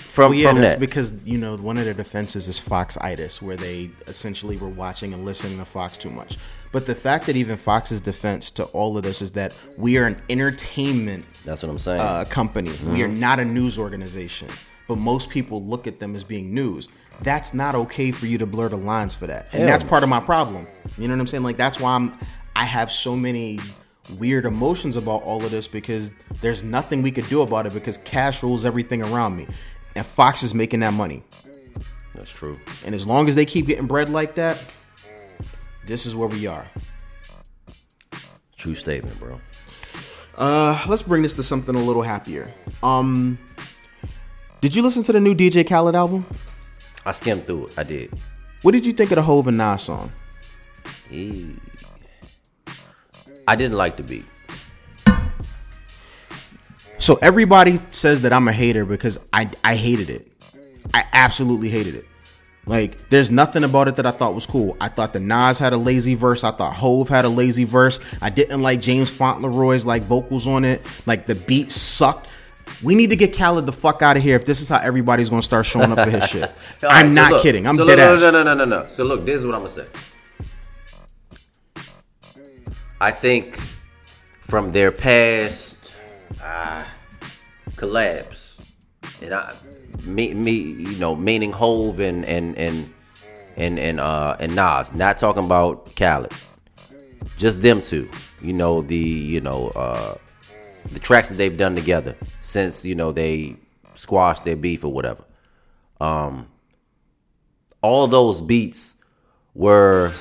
from 0.10 0.32
Well, 0.32 0.34
yeah, 0.40 0.50
from 0.50 0.62
that's 0.62 0.74
that. 0.74 0.80
because 0.80 1.14
you 1.26 1.38
know 1.38 1.56
one 1.58 1.78
of 1.78 1.86
their 1.86 1.94
defenses 1.94 2.48
is 2.48 2.58
Fox-itis, 2.60 3.42
where 3.42 3.56
they 3.58 3.90
essentially 4.08 4.58
were 4.58 4.70
watching 4.70 5.14
and 5.14 5.26
listening 5.26 5.58
to 5.58 5.66
Fox 5.66 5.98
too 5.98 6.10
much. 6.10 6.38
But 6.72 6.86
the 6.86 6.96
fact 6.96 7.26
that 7.28 7.36
even 7.36 7.56
Fox's 7.58 8.02
defense 8.02 8.52
to 8.52 8.66
all 8.66 8.98
of 8.98 9.04
this 9.04 9.22
is 9.22 9.32
that 9.34 9.54
we 9.78 9.98
are 9.98 10.06
an 10.06 10.18
entertainment 10.30 11.26
That's 11.46 11.64
what 11.64 11.70
I'm 11.70 11.78
saying. 11.78 12.02
uh, 12.02 12.26
company. 12.26 12.72
We 12.72 12.76
Mm-hmm. 12.76 13.02
are 13.04 13.08
not 13.08 13.40
a 13.40 13.46
news 13.46 13.80
organization. 13.80 14.50
But 14.88 14.98
most 14.98 15.30
people 15.30 15.64
look 15.64 15.88
at 15.88 16.00
them 16.00 16.16
as 16.16 16.24
being 16.24 16.54
news. 16.54 16.90
That's 17.22 17.54
not 17.54 17.76
okay 17.76 18.12
for 18.12 18.26
you 18.26 18.38
to 18.38 18.46
blur 18.46 18.70
the 18.70 18.78
lines 18.78 19.14
for 19.16 19.28
that. 19.28 19.54
And 19.54 19.64
Hell 19.64 19.68
that's 19.68 19.84
part 19.84 20.04
of 20.04 20.10
my 20.10 20.20
problem. 20.20 20.68
You 20.98 21.08
know 21.08 21.14
what 21.14 21.22
I'm 21.22 21.28
saying? 21.28 21.44
Like 21.44 21.58
that's 21.58 21.80
why 21.80 21.96
I'm 21.96 22.18
I 22.56 22.64
have 22.64 22.92
so 22.92 23.16
many 23.16 23.60
weird 24.18 24.46
emotions 24.46 24.96
about 24.96 25.24
all 25.24 25.44
of 25.44 25.52
this 25.52 25.68
because 25.68 26.14
there's 26.42 26.64
nothing 26.64 27.02
we 27.02 27.12
could 27.12 27.28
do 27.28 27.42
about 27.42 27.68
it 27.68 27.74
because 27.74 27.98
cash 28.00 28.42
rules 28.42 28.66
everything 28.66 29.04
around 29.04 29.36
me. 29.36 29.48
And 29.96 30.06
Fox 30.06 30.44
is 30.44 30.54
making 30.54 30.80
that 30.82 30.94
money. 30.94 31.24
That's 32.14 32.32
true. 32.32 32.60
And 32.86 32.96
as 32.96 33.06
long 33.06 33.30
as 33.30 33.36
they 33.36 33.46
keep 33.46 33.68
getting 33.68 33.86
bread 33.86 34.10
like 34.10 34.36
that, 34.36 34.60
this 35.86 36.06
is 36.06 36.16
where 36.16 36.28
we 36.28 36.48
are. 36.48 36.68
True 38.58 38.76
statement, 38.76 39.20
bro. 39.20 39.40
Uh, 40.36 40.84
let's 40.88 41.04
bring 41.04 41.22
this 41.22 41.34
to 41.36 41.44
something 41.44 41.76
a 41.76 41.82
little 41.82 42.02
happier. 42.02 42.54
Um, 42.84 43.38
did 44.62 44.76
you 44.76 44.82
listen 44.82 45.04
to 45.04 45.12
the 45.12 45.20
new 45.20 45.36
DJ 45.36 45.68
Khaled 45.68 45.96
album? 45.96 46.26
I 47.06 47.12
skimmed 47.12 47.46
through 47.46 47.66
it. 47.66 47.74
I 47.78 47.84
did. 47.84 48.14
What 48.64 48.72
did 48.72 48.86
you 48.86 48.94
think 48.94 49.12
of 49.12 49.16
the 49.16 49.22
Hove 49.22 49.48
and 49.48 49.58
Nas 49.58 49.84
song? 49.84 50.12
Eee. 51.12 51.54
I 53.48 53.56
didn't 53.56 53.78
like 53.78 53.98
the 53.98 54.04
beat. 54.04 54.26
So 56.98 57.16
everybody 57.22 57.80
says 57.90 58.22
that 58.22 58.34
I'm 58.34 58.48
a 58.48 58.52
hater 58.52 58.84
because 58.86 59.20
I 59.32 59.50
I 59.64 59.76
hated 59.76 60.10
it. 60.10 60.28
I 60.94 61.06
absolutely 61.14 61.70
hated 61.70 61.96
it. 61.96 62.06
Like, 62.66 63.10
there's 63.10 63.32
nothing 63.32 63.64
about 63.64 63.88
it 63.88 63.96
that 63.96 64.06
I 64.06 64.12
thought 64.12 64.36
was 64.36 64.46
cool. 64.46 64.76
I 64.82 64.90
thought 64.90 65.14
the 65.14 65.22
Nas 65.22 65.58
had 65.58 65.72
a 65.72 65.78
lazy 65.78 66.16
verse. 66.16 66.44
I 66.44 66.52
thought 66.52 66.74
Hove 66.74 67.08
had 67.08 67.24
a 67.24 67.30
lazy 67.30 67.64
verse. 67.64 68.02
I 68.22 68.30
didn't 68.30 68.62
like 68.62 68.82
James 68.82 69.10
Fauntleroy's 69.10 69.86
like 69.86 70.04
vocals 70.04 70.48
on 70.48 70.66
it. 70.66 70.86
Like 71.06 71.28
the 71.28 71.36
beat 71.36 71.72
sucked. 71.72 72.28
We 72.84 72.96
need 72.96 73.10
to 73.10 73.16
get 73.16 73.36
Khaled 73.36 73.66
the 73.66 73.72
fuck 73.72 74.02
out 74.02 74.18
of 74.18 74.24
here 74.24 74.36
if 74.36 74.46
this 74.46 74.62
is 74.62 74.70
how 74.70 74.78
everybody's 74.78 75.30
gonna 75.30 75.42
start 75.42 75.66
showing 75.66 75.92
up 75.92 76.00
for 76.00 76.10
his 76.10 76.30
shit. 76.30 76.52
I'm 76.84 77.08
so 77.08 77.14
not 77.14 77.32
look, 77.32 77.42
kidding. 77.42 77.66
I'm 77.66 77.76
so 77.76 77.88
dead 77.88 77.98
look, 77.98 78.16
ass. 78.18 78.22
No, 78.22 78.32
no, 78.32 78.44
no, 78.44 78.54
no, 78.54 78.66
no, 78.66 78.82
no. 78.84 78.88
So 78.88 79.04
look, 79.04 79.26
this 79.26 79.38
is 79.38 79.46
what 79.46 79.56
I'm 79.56 79.62
gonna 79.62 79.70
say. 79.70 79.88
I 83.00 83.12
think 83.12 83.60
from 84.42 84.72
their 84.72 84.92
past 84.92 85.94
uh, 86.44 86.84
collabs, 87.76 88.60
and 89.22 89.34
I, 89.34 89.54
me, 90.04 90.34
me, 90.34 90.52
you 90.52 90.96
know, 90.98 91.16
meaning 91.16 91.52
Hove 91.52 92.00
and 92.00 92.26
and 92.26 92.58
and 92.58 92.94
and 93.56 93.80
and 93.80 94.00
uh 94.00 94.36
and 94.40 94.56
Nas. 94.56 94.94
Not 94.94 95.18
talking 95.18 95.46
about 95.46 95.96
Khaled. 95.96 96.34
Just 97.38 97.62
them 97.62 97.82
two. 97.82 98.10
You 98.42 98.54
know 98.54 98.82
the 98.82 98.96
you 98.96 99.42
know 99.42 99.70
uh 99.70 100.16
the 100.92 101.00
tracks 101.00 101.30
that 101.30 101.36
they've 101.36 101.58
done 101.58 101.76
together 101.76 102.16
since 102.40 102.86
you 102.86 102.96
know 102.96 103.12
they 103.12 103.56
squashed 103.96 104.44
their 104.44 104.56
beef 104.56 104.84
or 104.84 104.92
whatever. 104.92 105.24
Um, 106.00 106.48
all 107.82 108.08
those 108.08 108.42
beats 108.42 108.96
were 109.56 110.14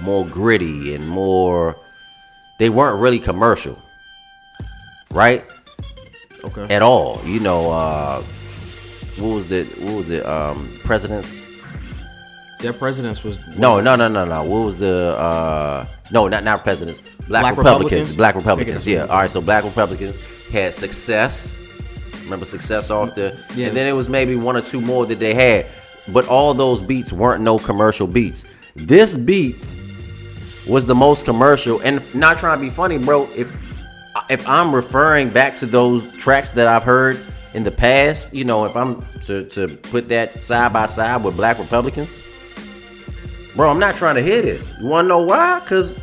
more 0.00 0.26
gritty 0.26 0.94
and 0.94 1.08
more. 1.08 1.76
They 2.58 2.70
weren't 2.70 3.00
really 3.00 3.18
commercial, 3.18 3.78
right? 5.10 5.44
Okay. 6.44 6.74
At 6.74 6.82
all. 6.82 7.20
You 7.24 7.40
know, 7.40 7.70
uh, 7.70 8.22
what 9.16 9.28
was 9.28 9.48
the 9.48 9.64
what 9.78 9.94
was 9.94 10.10
it? 10.10 10.26
Um, 10.26 10.78
presidents. 10.84 11.40
Their 12.60 12.72
presidents 12.72 13.22
was, 13.24 13.38
was 13.46 13.58
No, 13.58 13.80
no, 13.80 13.94
no, 13.96 14.08
no, 14.08 14.24
no. 14.24 14.42
What 14.42 14.64
was 14.64 14.78
the? 14.78 15.16
uh 15.18 15.86
No, 16.10 16.28
not 16.28 16.44
not 16.44 16.64
presidents. 16.64 17.00
Black, 17.28 17.42
Black 17.42 17.56
Republicans. 17.56 17.90
Republicans? 17.90 18.16
Black 18.16 18.34
Republicans. 18.34 18.86
Yeah. 18.86 19.02
All 19.06 19.16
right. 19.18 19.30
So 19.30 19.40
Black 19.40 19.64
Republicans 19.64 20.18
had 20.52 20.74
success. 20.74 21.58
Remember 22.24 22.46
success 22.46 22.90
off 22.90 23.14
the, 23.14 23.38
Yeah. 23.54 23.68
and 23.68 23.76
then 23.76 23.86
it 23.86 23.92
was 23.92 24.08
maybe 24.08 24.36
one 24.36 24.56
or 24.56 24.62
two 24.62 24.80
more 24.80 25.04
that 25.06 25.18
they 25.20 25.34
had, 25.34 25.66
but 26.08 26.26
all 26.26 26.54
those 26.54 26.80
beats 26.80 27.12
weren't 27.12 27.42
no 27.42 27.58
commercial 27.58 28.06
beats. 28.06 28.44
This 28.76 29.14
beat 29.14 29.56
was 30.66 30.86
the 30.86 30.94
most 30.94 31.24
commercial, 31.26 31.80
and 31.80 32.02
not 32.14 32.38
trying 32.38 32.58
to 32.58 32.64
be 32.64 32.70
funny, 32.70 32.96
bro. 32.98 33.28
If 33.34 33.54
if 34.30 34.46
I'm 34.48 34.74
referring 34.74 35.28
back 35.30 35.54
to 35.56 35.66
those 35.66 36.10
tracks 36.12 36.50
that 36.52 36.66
I've 36.66 36.82
heard 36.84 37.18
in 37.52 37.62
the 37.62 37.70
past, 37.70 38.32
you 38.34 38.44
know, 38.44 38.64
if 38.64 38.74
I'm 38.74 39.04
to 39.26 39.44
to 39.50 39.68
put 39.68 40.08
that 40.08 40.42
side 40.42 40.72
by 40.72 40.86
side 40.86 41.22
with 41.22 41.36
Black 41.36 41.58
Republicans, 41.58 42.08
bro, 43.54 43.68
I'm 43.70 43.78
not 43.78 43.96
trying 43.96 44.14
to 44.14 44.22
hear 44.22 44.40
this. 44.40 44.70
You 44.80 44.86
want 44.88 45.04
to 45.04 45.08
know 45.08 45.20
why? 45.22 45.60
Cause 45.66 45.94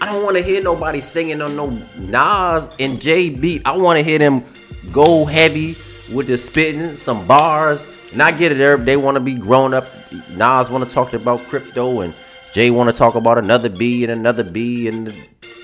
I 0.00 0.06
don't 0.06 0.24
want 0.24 0.36
to 0.38 0.42
hear 0.42 0.62
nobody 0.62 1.00
singing 1.00 1.42
on 1.42 1.56
no 1.56 1.70
Nas 1.96 2.70
and 2.78 3.00
J 3.00 3.28
beat. 3.28 3.62
I 3.66 3.76
want 3.76 3.98
to 3.98 4.02
hear 4.02 4.18
them 4.18 4.44
go 4.92 5.26
heavy 5.26 5.76
with 6.10 6.26
the 6.26 6.38
spitting, 6.38 6.96
some 6.96 7.26
bars. 7.26 7.90
And 8.12 8.22
I 8.22 8.32
get 8.32 8.50
it, 8.50 8.58
Herb. 8.58 8.86
They 8.86 8.96
want 8.96 9.16
to 9.16 9.20
be 9.20 9.34
grown 9.34 9.74
up. 9.74 9.86
Nas 10.30 10.70
want 10.70 10.88
to 10.88 10.90
talk 10.90 11.12
about 11.12 11.46
crypto, 11.48 12.00
and 12.00 12.14
Jay 12.52 12.70
want 12.70 12.88
to 12.90 12.96
talk 12.96 13.14
about 13.14 13.38
another 13.38 13.68
B 13.68 14.02
and 14.02 14.10
another 14.10 14.42
B 14.42 14.88
and 14.88 15.14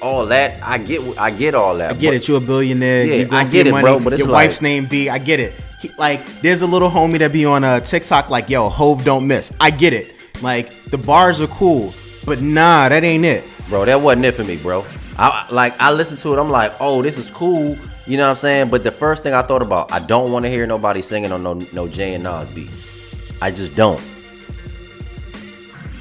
all 0.02 0.26
that. 0.26 0.62
I 0.62 0.78
get, 0.78 1.18
I 1.18 1.30
get 1.30 1.54
all 1.54 1.76
that. 1.78 1.92
I 1.92 1.94
get 1.94 2.14
it. 2.14 2.28
You're 2.28 2.36
a 2.36 2.40
billionaire. 2.40 3.06
Yeah, 3.06 3.14
you 3.14 3.24
going 3.24 3.46
I 3.46 3.50
get 3.50 3.66
it, 3.66 3.72
bro, 3.72 3.98
but 3.98 4.12
it's 4.12 4.20
your 4.20 4.28
like- 4.28 4.48
wife's 4.48 4.60
name 4.62 4.84
B. 4.86 5.08
I 5.08 5.18
get 5.18 5.40
it. 5.40 5.54
He, 5.80 5.90
like, 5.98 6.24
there's 6.42 6.62
a 6.62 6.66
little 6.66 6.90
homie 6.90 7.18
that 7.18 7.32
be 7.32 7.44
on 7.44 7.64
uh, 7.64 7.80
TikTok 7.80 8.30
like, 8.30 8.48
"Yo, 8.50 8.68
Hove 8.68 9.04
don't 9.04 9.26
miss." 9.26 9.54
I 9.60 9.70
get 9.70 9.92
it. 9.92 10.14
Like, 10.42 10.90
the 10.90 10.98
bars 10.98 11.40
are 11.40 11.46
cool, 11.48 11.94
but 12.24 12.40
nah, 12.42 12.88
that 12.90 13.02
ain't 13.02 13.24
it. 13.24 13.44
Bro. 13.68 13.84
That 13.84 14.00
wasn't 14.00 14.26
it 14.26 14.32
for 14.32 14.44
me, 14.44 14.56
bro. 14.56 14.84
I 15.18 15.46
like 15.50 15.74
I 15.80 15.92
listened 15.92 16.18
to 16.20 16.34
it. 16.34 16.38
I'm 16.38 16.50
like, 16.50 16.74
oh, 16.80 17.02
this 17.02 17.18
is 17.18 17.30
cool. 17.30 17.76
You 18.06 18.16
know 18.16 18.24
what 18.24 18.30
I'm 18.30 18.36
saying? 18.36 18.70
But 18.70 18.84
the 18.84 18.90
first 18.90 19.22
thing 19.22 19.34
I 19.34 19.42
thought 19.42 19.62
about, 19.62 19.90
I 19.92 19.98
don't 19.98 20.30
want 20.30 20.44
to 20.44 20.50
hear 20.50 20.66
nobody 20.66 21.02
singing 21.02 21.32
on 21.32 21.42
no 21.42 21.54
no 21.72 21.88
Jay 21.88 22.14
and 22.14 22.24
Nas 22.24 22.48
beat. 22.48 22.70
I 23.40 23.50
just 23.50 23.74
don't. 23.74 24.02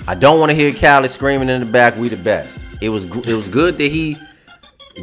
I 0.08 0.14
don't 0.14 0.40
want 0.40 0.52
to 0.52 0.56
hear 0.56 0.72
Khaled 0.72 1.10
screaming 1.10 1.50
in 1.50 1.62
the 1.62 1.66
back, 1.66 1.98
"We 1.98 2.10
the 2.10 2.18
best." 2.18 2.56
It 2.82 2.90
was 2.90 3.06
it 3.06 3.34
was 3.34 3.48
good 3.48 3.78
that 3.78 3.92
he 3.92 4.18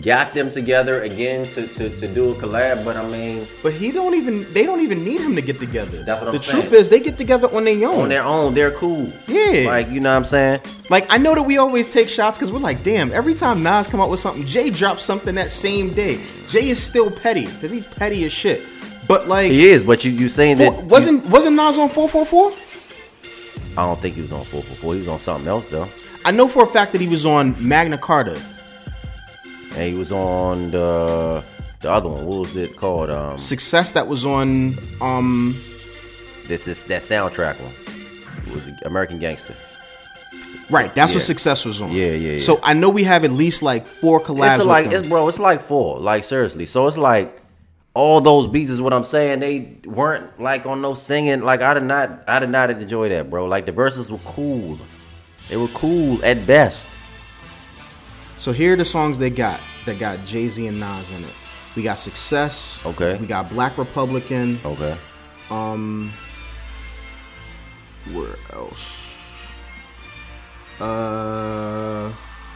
got 0.01 0.33
them 0.33 0.49
together 0.49 1.03
again 1.03 1.47
to, 1.51 1.67
to, 1.67 1.91
to 1.97 2.09
do 2.09 2.31
a 2.31 2.35
collab. 2.35 2.85
But 2.85 2.97
I 2.97 3.07
mean, 3.09 3.47
But 3.63 3.75
he 3.75 3.93
don't 3.93 4.15
even. 4.15 4.51
They 4.53 4.65
don't 4.65 4.81
even 4.81 5.05
need 5.05 5.21
him 5.21 5.35
to 5.37 5.43
get 5.43 5.61
together. 5.61 6.03
That's 6.03 6.21
what 6.21 6.29
I'm 6.29 6.35
the 6.35 6.41
saying. 6.41 6.63
truth 6.63 6.73
is, 6.73 6.89
they 6.89 7.01
get 7.01 7.19
together 7.19 7.55
on 7.55 7.65
their 7.65 7.87
own. 7.89 8.01
on 8.05 8.09
their 8.09 8.23
own, 8.25 8.55
they're 8.55 8.71
cool. 8.71 9.13
Yeah. 9.29 9.65
like 9.67 9.89
you 9.91 10.01
know 10.01 10.11
what 10.11 10.17
I'm 10.17 10.25
saying. 10.25 10.61
Like 10.91 11.07
I 11.11 11.19
know 11.19 11.35
that 11.35 11.43
we 11.43 11.59
always 11.59 11.93
take 11.93 12.09
shots 12.09 12.39
because 12.39 12.51
we're 12.51 12.59
like, 12.61 12.83
damn. 12.83 13.13
Every 13.13 13.35
time 13.35 13.63
Nas 13.63 13.87
come 13.87 14.01
out 14.01 14.09
with 14.11 14.21
something, 14.21 14.47
Jay 14.47 14.71
drops 14.71 15.05
something 15.05 15.35
that 15.35 15.51
same 15.51 15.93
day. 15.95 16.25
Jay 16.49 16.69
is 16.69 16.83
still 16.83 17.11
petty 17.11 17.47
because 17.47 17.71
he's 17.71 17.87
petty 17.87 18.25
as 18.25 18.33
shit. 18.33 18.63
But 19.09 19.29
like, 19.29 19.51
He 19.51 19.67
is, 19.69 19.85
but 19.85 20.05
you 20.05 20.13
you 20.13 20.29
saying 20.29 20.57
four- 20.59 20.73
that 20.73 20.85
wasn't 20.85 21.27
wasn't 21.27 21.57
Nas 21.57 21.77
on 21.79 21.89
four 21.89 22.09
four 22.09 22.25
four? 22.25 22.55
I 23.77 23.87
don't 23.87 24.01
think 24.01 24.17
he 24.17 24.23
was 24.23 24.33
on 24.33 24.45
four 24.45 24.63
four 24.63 24.77
four. 24.77 24.95
He 24.95 25.01
was 25.01 25.09
on 25.09 25.19
something 25.19 25.49
else 25.49 25.67
though. 25.67 25.89
I 26.25 26.31
know 26.31 26.47
for 26.47 26.63
a 26.63 26.67
fact 26.67 26.93
that 26.93 27.01
he 27.01 27.09
was 27.09 27.27
on 27.27 27.57
Magna 27.59 27.99
Carta. 27.99 28.41
And 29.77 29.89
he 29.89 29.95
was 29.95 30.13
on 30.13 30.71
the 30.71 31.43
the 31.81 31.91
other 31.91 32.09
one. 32.09 32.27
What 32.27 32.41
was 32.41 32.57
it 32.57 32.77
called? 32.77 33.11
Um, 33.11 33.39
Success 33.39 33.91
that 33.93 34.07
was 34.07 34.25
on 34.27 34.79
um 35.01 35.61
this, 36.47 36.65
this 36.65 36.83
that 36.83 37.03
soundtrack 37.03 37.61
one. 37.61 37.75
It 38.47 38.53
was 38.55 38.69
American 38.85 39.19
Gangster. 39.19 39.55
right. 40.71 40.95
That's 40.95 41.15
what 41.15 41.23
Success 41.23 41.65
was 41.65 41.81
on. 41.81 41.93
Yeah, 41.93 42.07
yeah, 42.13 42.33
yeah. 42.33 42.39
So 42.39 42.61
I 42.63 42.75
know 42.75 42.89
we 42.91 43.05
have 43.05 43.25
at 43.25 43.31
least 43.31 43.63
like 43.63 43.87
four 43.87 44.21
collabs. 44.21 44.59
It's 44.59 44.67
like 44.67 44.87
it's 44.93 45.07
bro. 45.09 45.29
It's 45.29 45.39
like 45.39 45.63
four. 45.63 45.99
Like 46.01 46.25
seriously. 46.25 46.67
So 46.67 46.87
it's 46.87 46.99
like 46.99 47.39
all 47.95 48.21
those 48.21 48.49
beats 48.49 48.71
is 48.71 48.81
what 48.81 48.93
I'm 48.93 49.05
saying. 49.05 49.41
They 49.41 49.77
weren't 49.85 50.41
like 50.41 50.67
on 50.67 50.81
no 50.83 50.95
singing. 50.95 51.41
Like 51.43 51.63
I 51.63 51.75
did 51.75 51.85
not. 51.85 52.25
I 52.29 52.39
did 52.39 52.51
not 52.51 52.71
enjoy 52.71 53.09
that, 53.11 53.31
bro. 53.31 53.47
Like 53.47 53.67
the 53.67 53.73
verses 53.73 54.11
were 54.11 54.19
cool. 54.25 54.79
They 55.49 55.57
were 55.57 55.69
cool 55.69 56.23
at 56.25 56.47
best. 56.47 56.97
So 58.43 58.51
here 58.51 58.73
are 58.73 58.77
the 58.77 58.85
songs 58.85 59.19
they 59.19 59.31
got 59.31 59.61
that 59.87 60.01
got 60.01 60.27
Jay 60.27 60.49
Z 60.49 60.67
and 60.67 60.81
Nas 60.81 61.13
in 61.13 61.23
it. 61.23 61.33
We 61.77 61.85
got 61.85 62.01
Success. 62.01 62.81
Okay. 62.85 63.17
We 63.19 63.29
got 63.29 63.49
Black 63.49 63.79
Republican. 63.79 64.59
Okay. 64.65 64.97
Um. 65.49 66.13
Where 68.11 68.35
else? 68.53 68.99
Uh, 70.81 72.13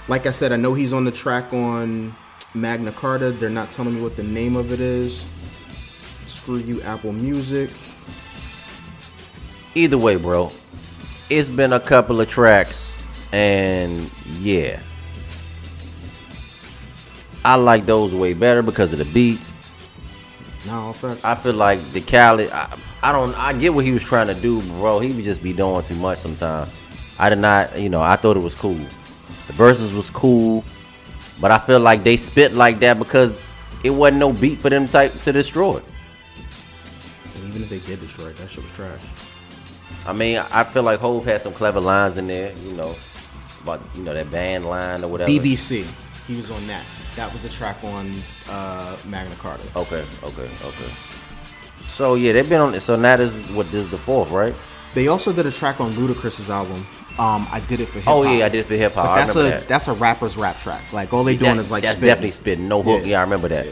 like 0.08 0.26
I 0.26 0.32
said, 0.32 0.50
I 0.50 0.56
know 0.56 0.74
he's 0.74 0.92
on 0.92 1.04
the 1.04 1.12
track 1.12 1.52
on 1.52 2.16
Magna 2.52 2.90
Carta. 2.90 3.30
They're 3.30 3.48
not 3.48 3.70
telling 3.70 3.94
me 3.94 4.00
what 4.00 4.16
the 4.16 4.24
name 4.24 4.56
of 4.56 4.72
it 4.72 4.80
is. 4.80 5.24
Screw 6.26 6.56
you, 6.56 6.82
Apple 6.82 7.12
Music. 7.12 7.70
Either 9.76 9.98
way, 9.98 10.16
bro. 10.16 10.50
It's 11.30 11.48
been 11.48 11.72
a 11.72 11.78
couple 11.78 12.20
of 12.20 12.28
tracks, 12.28 13.00
and 13.30 14.10
yeah. 14.40 14.80
I 17.46 17.54
like 17.54 17.86
those 17.86 18.12
way 18.12 18.34
better 18.34 18.60
because 18.60 18.92
of 18.92 18.98
the 18.98 19.04
beats. 19.04 19.56
No, 20.66 20.92
I 21.22 21.36
feel 21.36 21.54
like 21.54 21.92
the 21.92 22.00
Khaled. 22.00 22.50
I, 22.50 22.76
I 23.04 23.12
don't. 23.12 23.38
I 23.38 23.52
get 23.52 23.72
what 23.72 23.84
he 23.84 23.92
was 23.92 24.02
trying 24.02 24.26
to 24.26 24.34
do, 24.34 24.60
bro. 24.62 24.98
He 24.98 25.12
would 25.12 25.24
just 25.24 25.44
be 25.44 25.52
doing 25.52 25.80
too 25.84 25.94
much 25.94 26.18
sometimes. 26.18 26.68
I 27.20 27.30
did 27.30 27.38
not. 27.38 27.78
You 27.78 27.88
know, 27.88 28.02
I 28.02 28.16
thought 28.16 28.36
it 28.36 28.40
was 28.40 28.56
cool. 28.56 28.74
The 29.46 29.52
verses 29.52 29.92
was 29.92 30.10
cool, 30.10 30.64
but 31.40 31.52
I 31.52 31.58
feel 31.58 31.78
like 31.78 32.02
they 32.02 32.16
spit 32.16 32.52
like 32.54 32.80
that 32.80 32.98
because 32.98 33.38
it 33.84 33.90
wasn't 33.90 34.18
no 34.18 34.32
beat 34.32 34.58
for 34.58 34.68
them 34.68 34.88
type 34.88 35.16
to 35.20 35.32
destroy. 35.32 35.80
and 37.36 37.44
even 37.44 37.62
if 37.62 37.68
they 37.68 37.78
did 37.78 38.00
destroy 38.00 38.26
it, 38.26 38.36
that 38.38 38.50
shit 38.50 38.64
was 38.64 38.72
trash. 38.72 39.02
I 40.04 40.12
mean, 40.12 40.42
I 40.50 40.64
feel 40.64 40.82
like 40.82 40.98
Hove 40.98 41.24
had 41.24 41.40
some 41.42 41.52
clever 41.52 41.80
lines 41.80 42.16
in 42.16 42.26
there. 42.26 42.52
You 42.64 42.72
know, 42.72 42.96
about 43.62 43.82
you 43.94 44.02
know 44.02 44.14
that 44.14 44.32
band 44.32 44.66
line 44.66 45.04
or 45.04 45.08
whatever. 45.08 45.30
BBC, 45.30 45.88
he 46.26 46.34
was 46.34 46.50
on 46.50 46.66
that. 46.66 46.84
That 47.16 47.32
was 47.32 47.42
the 47.42 47.48
track 47.48 47.82
on 47.82 48.12
uh, 48.48 48.96
Magna 49.06 49.34
Carta. 49.36 49.62
Okay, 49.74 50.04
okay, 50.22 50.42
okay. 50.64 50.90
So 51.80 52.14
yeah, 52.14 52.32
they've 52.32 52.48
been 52.48 52.60
on. 52.60 52.78
So 52.80 52.96
now 52.96 53.16
this 53.16 53.32
is 53.34 53.50
what 53.52 53.66
this 53.70 53.84
is 53.84 53.90
the 53.90 53.98
fourth, 53.98 54.30
right? 54.30 54.54
They 54.94 55.08
also 55.08 55.32
did 55.32 55.46
a 55.46 55.50
track 55.50 55.80
on 55.80 55.92
Ludacris's 55.92 56.50
album. 56.50 56.86
Um, 57.18 57.46
I 57.50 57.60
did 57.68 57.80
it 57.80 57.86
for 57.86 57.94
hip 57.98 58.04
hop. 58.04 58.14
Oh 58.16 58.22
yeah, 58.22 58.44
I 58.44 58.48
did 58.50 58.58
it 58.60 58.66
for 58.66 58.74
hip 58.74 58.92
hop. 58.92 59.16
That's 59.16 59.34
a 59.36 59.42
that. 59.44 59.68
that's 59.68 59.88
a 59.88 59.94
rapper's 59.94 60.36
rap 60.36 60.60
track. 60.60 60.92
Like 60.92 61.12
all 61.14 61.24
they 61.24 61.36
doing 61.36 61.56
That- 61.56 61.62
is 61.62 61.70
like 61.70 61.84
that's 61.84 61.96
spitting. 61.96 62.08
definitely 62.08 62.30
spitting, 62.32 62.68
no 62.68 62.82
hook. 62.82 63.00
Yeah. 63.02 63.08
Yeah, 63.08 63.18
I 63.18 63.22
remember 63.22 63.48
that. 63.48 63.66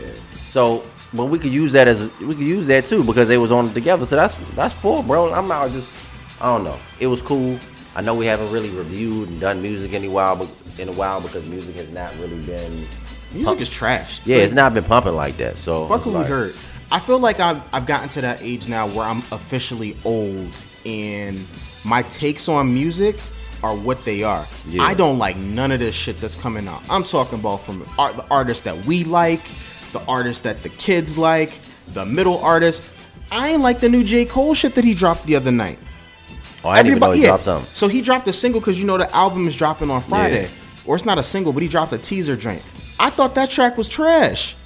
So, 0.47 0.83
but 1.13 1.27
we 1.27 1.39
could 1.39 1.53
use 1.53 1.73
that 1.73 1.87
as 1.87 2.11
we 2.21 2.35
could 2.35 2.47
use 2.47 2.67
that 2.69 2.87
too 2.87 3.05
because 3.05 3.29
they 3.29 3.37
was 3.37 3.53
on 3.53 3.69
it 3.69 3.75
together. 3.75 4.07
So 4.07 4.17
that's 4.17 4.37
that's 4.55 4.75
four, 4.75 5.03
bro. 5.05 5.35
I'm 5.35 5.49
not 5.49 5.71
just 5.71 5.89
I 6.41 6.47
don't 6.47 6.65
know. 6.65 6.79
It 6.99 7.09
was 7.09 7.21
cool. 7.21 7.59
I 7.95 8.01
know 8.01 8.15
we 8.15 8.25
haven't 8.25 8.51
really 8.51 8.71
reviewed 8.71 9.29
and 9.29 9.39
done 9.41 9.61
music 9.61 9.93
in 9.93 10.05
a 10.05 10.09
while, 10.09 10.35
but 10.37 10.49
in 10.79 10.89
a 10.89 10.93
while 10.93 11.21
because 11.21 11.45
music 11.45 11.75
has 11.77 11.91
not 11.91 12.13
really 12.19 12.41
been. 12.41 12.87
Music 13.35 13.61
is 13.61 13.69
trash. 13.69 14.21
Yeah, 14.25 14.37
it's 14.39 14.53
not 14.53 14.75
been 14.75 14.85
pumping 14.85 15.15
like 15.15 15.37
that. 15.39 15.57
So 15.57 15.87
Fuck 15.89 16.07
what 16.07 16.19
we 16.19 16.25
heard. 16.25 16.55
I 16.91 17.01
feel 17.01 17.19
like 17.19 17.41
I've, 17.41 17.61
I've 17.73 17.87
gotten 17.87 18.09
to 18.11 18.21
that 18.21 18.41
age 18.43 18.69
now 18.69 18.87
where 18.87 19.05
I'm 19.05 19.19
officially 19.33 19.97
old 20.05 20.55
and 20.87 21.47
my 21.85 22.03
takes 22.03 22.49
on 22.49 22.73
music 22.73 23.17
are 23.63 23.75
what 23.75 24.05
they 24.05 24.23
are. 24.23 24.47
Yeah. 24.69 24.83
I 24.83 24.95
don't 24.95 25.19
like 25.19 25.37
none 25.37 25.73
of 25.73 25.81
this 25.81 25.95
shit 25.95 26.19
that's 26.19 26.37
coming 26.37 26.69
out. 26.69 26.83
I'm 26.89 27.03
talking 27.03 27.39
about 27.39 27.63
from 27.63 27.87
art, 27.99 28.17
the 28.17 28.25
artists 28.31 28.63
that 28.65 28.85
we 28.85 29.05
like, 29.05 29.43
the 29.93 30.03
artists 30.07 30.43
that 30.45 30.63
the 30.63 30.69
kids 30.69 31.17
like, 31.19 31.59
the 31.89 32.05
middle 32.05 32.39
artists. 32.39 32.87
I 33.33 33.49
ain't 33.49 33.63
like 33.63 33.81
the 33.81 33.89
new 33.89 34.05
J. 34.05 34.27
Cole 34.27 34.55
shit 34.55 34.75
that 34.75 34.85
he 34.85 34.95
dropped 34.95 35.27
the 35.27 35.35
other 35.37 35.51
night. 35.51 35.79
Oh, 36.63 36.69
I 36.69 36.77
didn't 36.83 36.99
even 36.99 37.01
know 37.01 37.11
he 37.13 37.23
yeah. 37.23 37.29
dropped 37.29 37.45
something. 37.45 37.69
So 37.75 37.89
he 37.89 38.01
dropped 38.01 38.29
a 38.29 38.33
single 38.33 38.61
because 38.61 38.79
you 38.81 38.87
know 38.87 38.99
the 38.99 39.13
album 39.15 39.47
is 39.47 39.57
dropping 39.57 39.91
on 39.91 40.01
Friday, 40.03 40.43
Yeah. 40.45 40.49
or 40.87 40.97
it's 40.97 41.05
not 41.05 41.19
a 41.19 41.23
single, 41.23 41.53
but 41.53 41.63
he 41.63 41.69
dropped 41.69 41.93
a 41.93 41.99
teaser 41.99 42.37
joint. 42.37 42.63
I 42.99 43.11
thought 43.11 43.35
that 43.35 43.51
track 43.51 43.77
was 43.77 43.89
trash. 43.89 44.57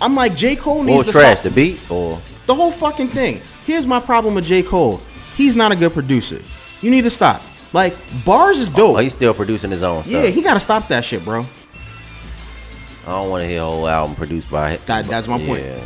I'm 0.00 0.14
like 0.14 0.36
J 0.36 0.56
Cole 0.56 0.82
needs 0.82 1.06
to 1.06 1.12
trash? 1.12 1.38
stop 1.40 1.44
The 1.44 1.50
beat 1.50 1.90
or 1.90 2.20
the 2.46 2.54
whole 2.54 2.70
fucking 2.72 3.08
thing. 3.08 3.40
Here's 3.64 3.86
my 3.86 3.98
problem 4.00 4.34
with 4.34 4.44
J 4.44 4.62
Cole. 4.62 5.00
He's 5.34 5.56
not 5.56 5.72
a 5.72 5.76
good 5.76 5.92
producer. 5.92 6.40
You 6.80 6.90
need 6.90 7.02
to 7.02 7.10
stop. 7.10 7.42
Like 7.72 7.94
bars 8.24 8.58
is 8.58 8.68
dope. 8.68 8.96
Oh, 8.96 8.98
he's 9.00 9.12
still 9.12 9.34
producing 9.34 9.70
his 9.70 9.82
own 9.82 10.02
stuff. 10.04 10.12
yeah, 10.12 10.26
he 10.26 10.42
gotta 10.42 10.60
stop 10.60 10.88
that 10.88 11.04
shit, 11.04 11.24
bro. 11.24 11.44
I 13.06 13.10
don't 13.10 13.30
want 13.30 13.42
to 13.42 13.48
hear 13.48 13.60
a 13.60 13.64
whole 13.64 13.86
album 13.88 14.16
produced 14.16 14.50
by 14.50 14.70
him. 14.72 14.80
That- 14.86 15.06
that's 15.06 15.28
my 15.28 15.38
point. 15.38 15.62
Yeah, 15.64 15.78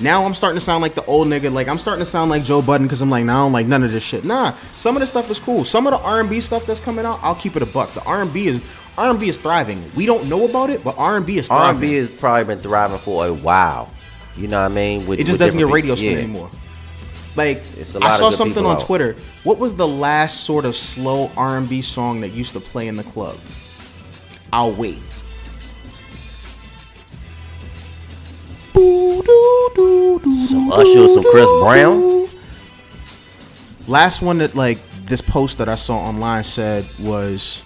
Now 0.00 0.24
I'm 0.24 0.34
starting 0.34 0.56
to 0.56 0.60
sound 0.64 0.82
like 0.82 0.94
the 0.94 1.04
old 1.06 1.26
nigga. 1.28 1.52
Like 1.52 1.68
I'm 1.68 1.78
starting 1.78 2.04
to 2.04 2.10
sound 2.10 2.30
like 2.30 2.44
Joe 2.44 2.62
Budden 2.62 2.86
because 2.86 3.02
I'm 3.02 3.10
like, 3.10 3.24
nah, 3.24 3.40
I 3.40 3.44
don't 3.44 3.52
like 3.52 3.66
none 3.66 3.82
of 3.82 3.92
this 3.92 4.02
shit. 4.02 4.24
Nah, 4.24 4.54
some 4.76 4.96
of 4.96 5.00
this 5.00 5.10
stuff 5.10 5.30
is 5.30 5.38
cool. 5.40 5.64
Some 5.64 5.86
of 5.86 5.92
the 5.92 5.98
R&B 6.00 6.40
stuff 6.40 6.64
that's 6.66 6.80
coming 6.80 7.04
out, 7.04 7.18
I'll 7.22 7.34
keep 7.34 7.56
it 7.56 7.62
a 7.62 7.66
buck. 7.66 7.92
The 7.94 8.02
R&B 8.04 8.46
is 8.46 8.62
R&B 8.98 9.28
is 9.28 9.38
thriving. 9.38 9.90
We 9.96 10.06
don't 10.06 10.28
know 10.28 10.46
about 10.46 10.70
it, 10.70 10.84
but 10.84 10.96
R&B 10.98 11.38
is 11.38 11.46
thriving. 11.46 11.82
R&B 11.82 11.94
has 11.94 12.08
probably 12.08 12.44
been 12.54 12.62
thriving 12.62 12.98
for 12.98 13.26
a 13.26 13.32
while. 13.32 13.92
You 14.36 14.48
know 14.48 14.60
what 14.62 14.70
I 14.70 14.74
mean? 14.74 15.06
With, 15.06 15.20
it 15.20 15.26
just 15.26 15.38
doesn't 15.38 15.58
get 15.58 15.68
radio 15.68 15.94
spin 15.94 16.12
Yeah. 16.12 16.18
anymore. 16.18 16.50
Like 17.34 17.62
I 18.02 18.10
saw 18.10 18.28
something 18.30 18.64
on 18.66 18.76
out. 18.76 18.82
Twitter. 18.82 19.16
What 19.44 19.58
was 19.58 19.74
the 19.74 19.88
last 19.88 20.44
sort 20.44 20.66
of 20.66 20.76
slow 20.76 21.30
R&B 21.36 21.80
song 21.80 22.20
that 22.20 22.32
used 22.32 22.52
to 22.52 22.60
play 22.60 22.88
in 22.88 22.96
the 22.96 23.04
club? 23.04 23.38
I'll 24.52 24.72
wait. 24.74 25.00
Some 28.74 30.70
Usher, 30.72 31.08
some 31.08 31.24
Chris 31.30 31.46
Brown. 31.60 32.28
Last 33.88 34.22
one 34.22 34.38
that 34.38 34.54
like 34.54 34.78
this 35.06 35.20
post 35.20 35.58
that 35.58 35.68
I 35.68 35.74
saw 35.74 35.96
online 35.98 36.44
said 36.44 36.86
was 36.98 37.62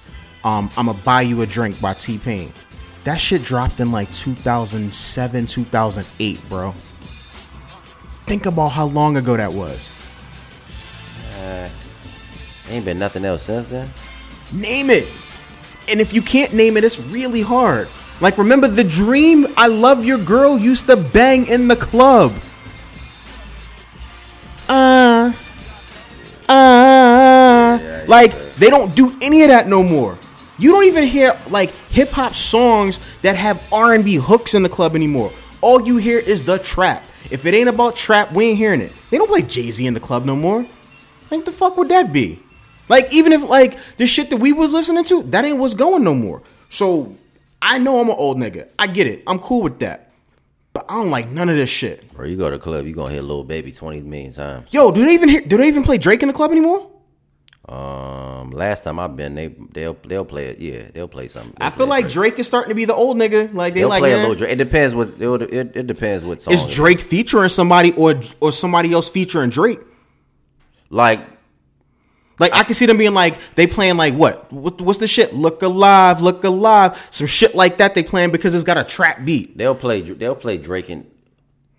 um, 0.46 0.70
"I'ma 0.78 0.94
buy 1.04 1.20
you 1.20 1.42
a 1.42 1.46
drink" 1.46 1.78
by 1.80 1.92
T 1.92 2.16
Pain. 2.16 2.50
That 3.04 3.16
shit 3.16 3.44
dropped 3.44 3.80
in 3.80 3.92
like 3.92 4.10
2007, 4.12 5.46
2008, 5.46 6.48
bro. 6.48 6.72
Think 8.24 8.46
about 8.46 8.68
how 8.68 8.86
long 8.86 9.18
ago 9.18 9.36
that 9.36 9.52
was. 9.52 9.92
Ain't 12.68 12.84
been 12.84 12.98
nothing 12.98 13.24
else 13.24 13.44
since 13.44 13.68
then. 13.68 13.88
Name 14.52 14.90
it. 14.90 15.08
And 15.88 16.00
if 16.00 16.12
you 16.12 16.20
can't 16.20 16.52
name 16.52 16.76
it, 16.76 16.84
it's 16.84 16.98
really 16.98 17.42
hard. 17.42 17.88
Like, 18.20 18.38
remember 18.38 18.66
the 18.66 18.82
dream 18.82 19.46
I 19.56 19.68
love 19.68 20.04
your 20.04 20.18
girl 20.18 20.58
used 20.58 20.86
to 20.86 20.96
bang 20.96 21.46
in 21.46 21.68
the 21.68 21.76
club. 21.76 22.34
Uh, 24.68 25.32
uh, 26.48 28.04
like 28.08 28.56
they 28.56 28.68
don't 28.68 28.96
do 28.96 29.16
any 29.22 29.42
of 29.42 29.48
that 29.48 29.68
no 29.68 29.82
more. 29.84 30.18
You 30.58 30.72
don't 30.72 30.84
even 30.84 31.04
hear 31.04 31.38
like 31.48 31.70
hip 31.90 32.10
hop 32.10 32.34
songs 32.34 32.98
that 33.22 33.36
have 33.36 33.62
R 33.72 33.94
and 33.94 34.04
B 34.04 34.14
hooks 34.16 34.54
in 34.54 34.62
the 34.62 34.68
club 34.68 34.94
anymore. 34.94 35.32
All 35.60 35.86
you 35.86 35.98
hear 35.98 36.18
is 36.18 36.44
the 36.44 36.58
trap. 36.58 37.02
If 37.30 37.44
it 37.44 37.54
ain't 37.54 37.68
about 37.68 37.96
trap, 37.96 38.32
we 38.32 38.46
ain't 38.46 38.58
hearing 38.58 38.80
it. 38.80 38.92
They 39.10 39.18
don't 39.18 39.28
play 39.28 39.42
Jay 39.42 39.70
Z 39.70 39.84
in 39.86 39.94
the 39.94 40.00
club 40.00 40.24
no 40.24 40.36
more. 40.36 40.64
Like 41.30 41.44
the 41.44 41.52
fuck 41.52 41.76
would 41.76 41.88
that 41.88 42.12
be? 42.12 42.40
Like 42.88 43.12
even 43.12 43.32
if 43.32 43.42
like 43.48 43.78
the 43.96 44.06
shit 44.06 44.30
that 44.30 44.36
we 44.36 44.52
was 44.52 44.72
listening 44.72 45.04
to, 45.04 45.22
that 45.24 45.44
ain't 45.44 45.58
what's 45.58 45.74
going 45.74 46.04
no 46.04 46.14
more. 46.14 46.42
So 46.68 47.16
I 47.60 47.78
know 47.78 48.00
I'm 48.00 48.08
an 48.08 48.16
old 48.16 48.38
nigga. 48.38 48.68
I 48.78 48.86
get 48.86 49.06
it. 49.06 49.22
I'm 49.26 49.38
cool 49.38 49.62
with 49.62 49.80
that. 49.80 50.12
But 50.72 50.86
I 50.88 50.94
don't 50.94 51.10
like 51.10 51.28
none 51.28 51.48
of 51.48 51.56
this 51.56 51.70
shit. 51.70 52.12
Bro, 52.12 52.26
you 52.26 52.36
go 52.36 52.50
to 52.50 52.56
the 52.56 52.62
club, 52.62 52.86
you 52.86 52.94
gonna 52.94 53.12
hear 53.12 53.22
Lil 53.22 53.44
Baby 53.44 53.72
20 53.72 54.02
million 54.02 54.32
times. 54.32 54.68
Yo, 54.72 54.90
do 54.92 55.04
they 55.04 55.14
even 55.14 55.28
hear, 55.28 55.40
do 55.40 55.56
they 55.56 55.68
even 55.68 55.82
play 55.82 55.98
Drake 55.98 56.22
in 56.22 56.28
the 56.28 56.34
club 56.34 56.50
anymore? 56.50 56.90
Um, 57.68 58.52
last 58.52 58.84
time 58.84 59.00
I've 59.00 59.16
been, 59.16 59.34
they 59.34 59.48
they'll 59.72 59.94
they'll 60.06 60.24
play 60.24 60.46
it. 60.46 60.60
Yeah, 60.60 60.88
they'll 60.94 61.08
play 61.08 61.26
something. 61.26 61.52
I 61.60 61.68
They'll 61.68 61.78
feel 61.78 61.86
like 61.88 62.08
Drake 62.08 62.38
is 62.38 62.46
starting 62.46 62.68
to 62.68 62.76
be 62.76 62.84
the 62.84 62.94
old 62.94 63.16
nigga. 63.16 63.52
Like 63.52 63.74
they 63.74 63.80
They'll 63.80 63.88
like 63.88 64.00
play 64.00 64.12
a 64.12 64.18
little 64.18 64.36
Drake. 64.36 64.52
It 64.52 64.56
depends 64.56 64.94
what 64.94 65.08
it, 65.20 65.52
it, 65.52 65.76
it 65.76 65.86
depends 65.88 66.24
what 66.24 66.40
song. 66.40 66.54
Is 66.54 66.64
Drake 66.64 67.00
featuring 67.00 67.48
somebody 67.48 67.92
or 67.94 68.20
or 68.40 68.52
somebody 68.52 68.92
else 68.92 69.08
featuring 69.08 69.50
Drake? 69.50 69.80
like? 70.90 71.20
Like 72.38 72.52
I 72.52 72.64
can 72.64 72.74
see 72.74 72.84
them 72.86 72.98
being 72.98 73.14
like 73.14 73.38
they 73.54 73.66
playing 73.66 73.96
like 73.96 74.14
what? 74.14 74.52
what 74.52 74.80
what's 74.80 74.98
the 74.98 75.08
shit? 75.08 75.32
Look 75.32 75.62
alive, 75.62 76.20
look 76.20 76.44
alive. 76.44 77.08
Some 77.10 77.26
shit 77.26 77.54
like 77.54 77.78
that 77.78 77.94
they 77.94 78.02
playing 78.02 78.30
because 78.30 78.54
it's 78.54 78.62
got 78.62 78.76
a 78.76 78.84
trap 78.84 79.24
beat. 79.24 79.56
They'll 79.56 79.74
play 79.74 80.02
they'll 80.02 80.34
play 80.36 80.58
Drake 80.58 80.90
and 80.90 81.10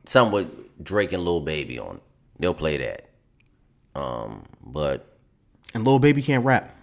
some 0.05 0.31
with 0.31 0.49
Drake 0.83 1.13
and 1.13 1.23
Lil 1.23 1.41
Baby 1.41 1.77
on. 1.79 1.97
it. 1.97 2.01
They'll 2.39 2.53
play 2.55 2.77
that. 2.77 3.09
Um, 3.93 4.45
but 4.65 5.16
And 5.73 5.85
Lil 5.85 5.99
Baby 5.99 6.21
can't 6.21 6.45
rap. 6.45 6.73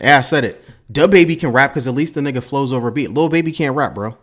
Yeah, 0.00 0.18
I 0.18 0.20
said 0.22 0.44
it. 0.44 0.64
DaBaby 0.92 1.38
can 1.40 1.52
rap 1.52 1.72
because 1.72 1.86
at 1.86 1.94
least 1.94 2.14
the 2.14 2.20
nigga 2.20 2.42
flows 2.42 2.72
over 2.72 2.88
a 2.88 2.92
beat. 2.92 3.10
Lil 3.10 3.28
Baby 3.28 3.52
can't 3.52 3.74
rap, 3.74 3.94
bro. 3.94 4.16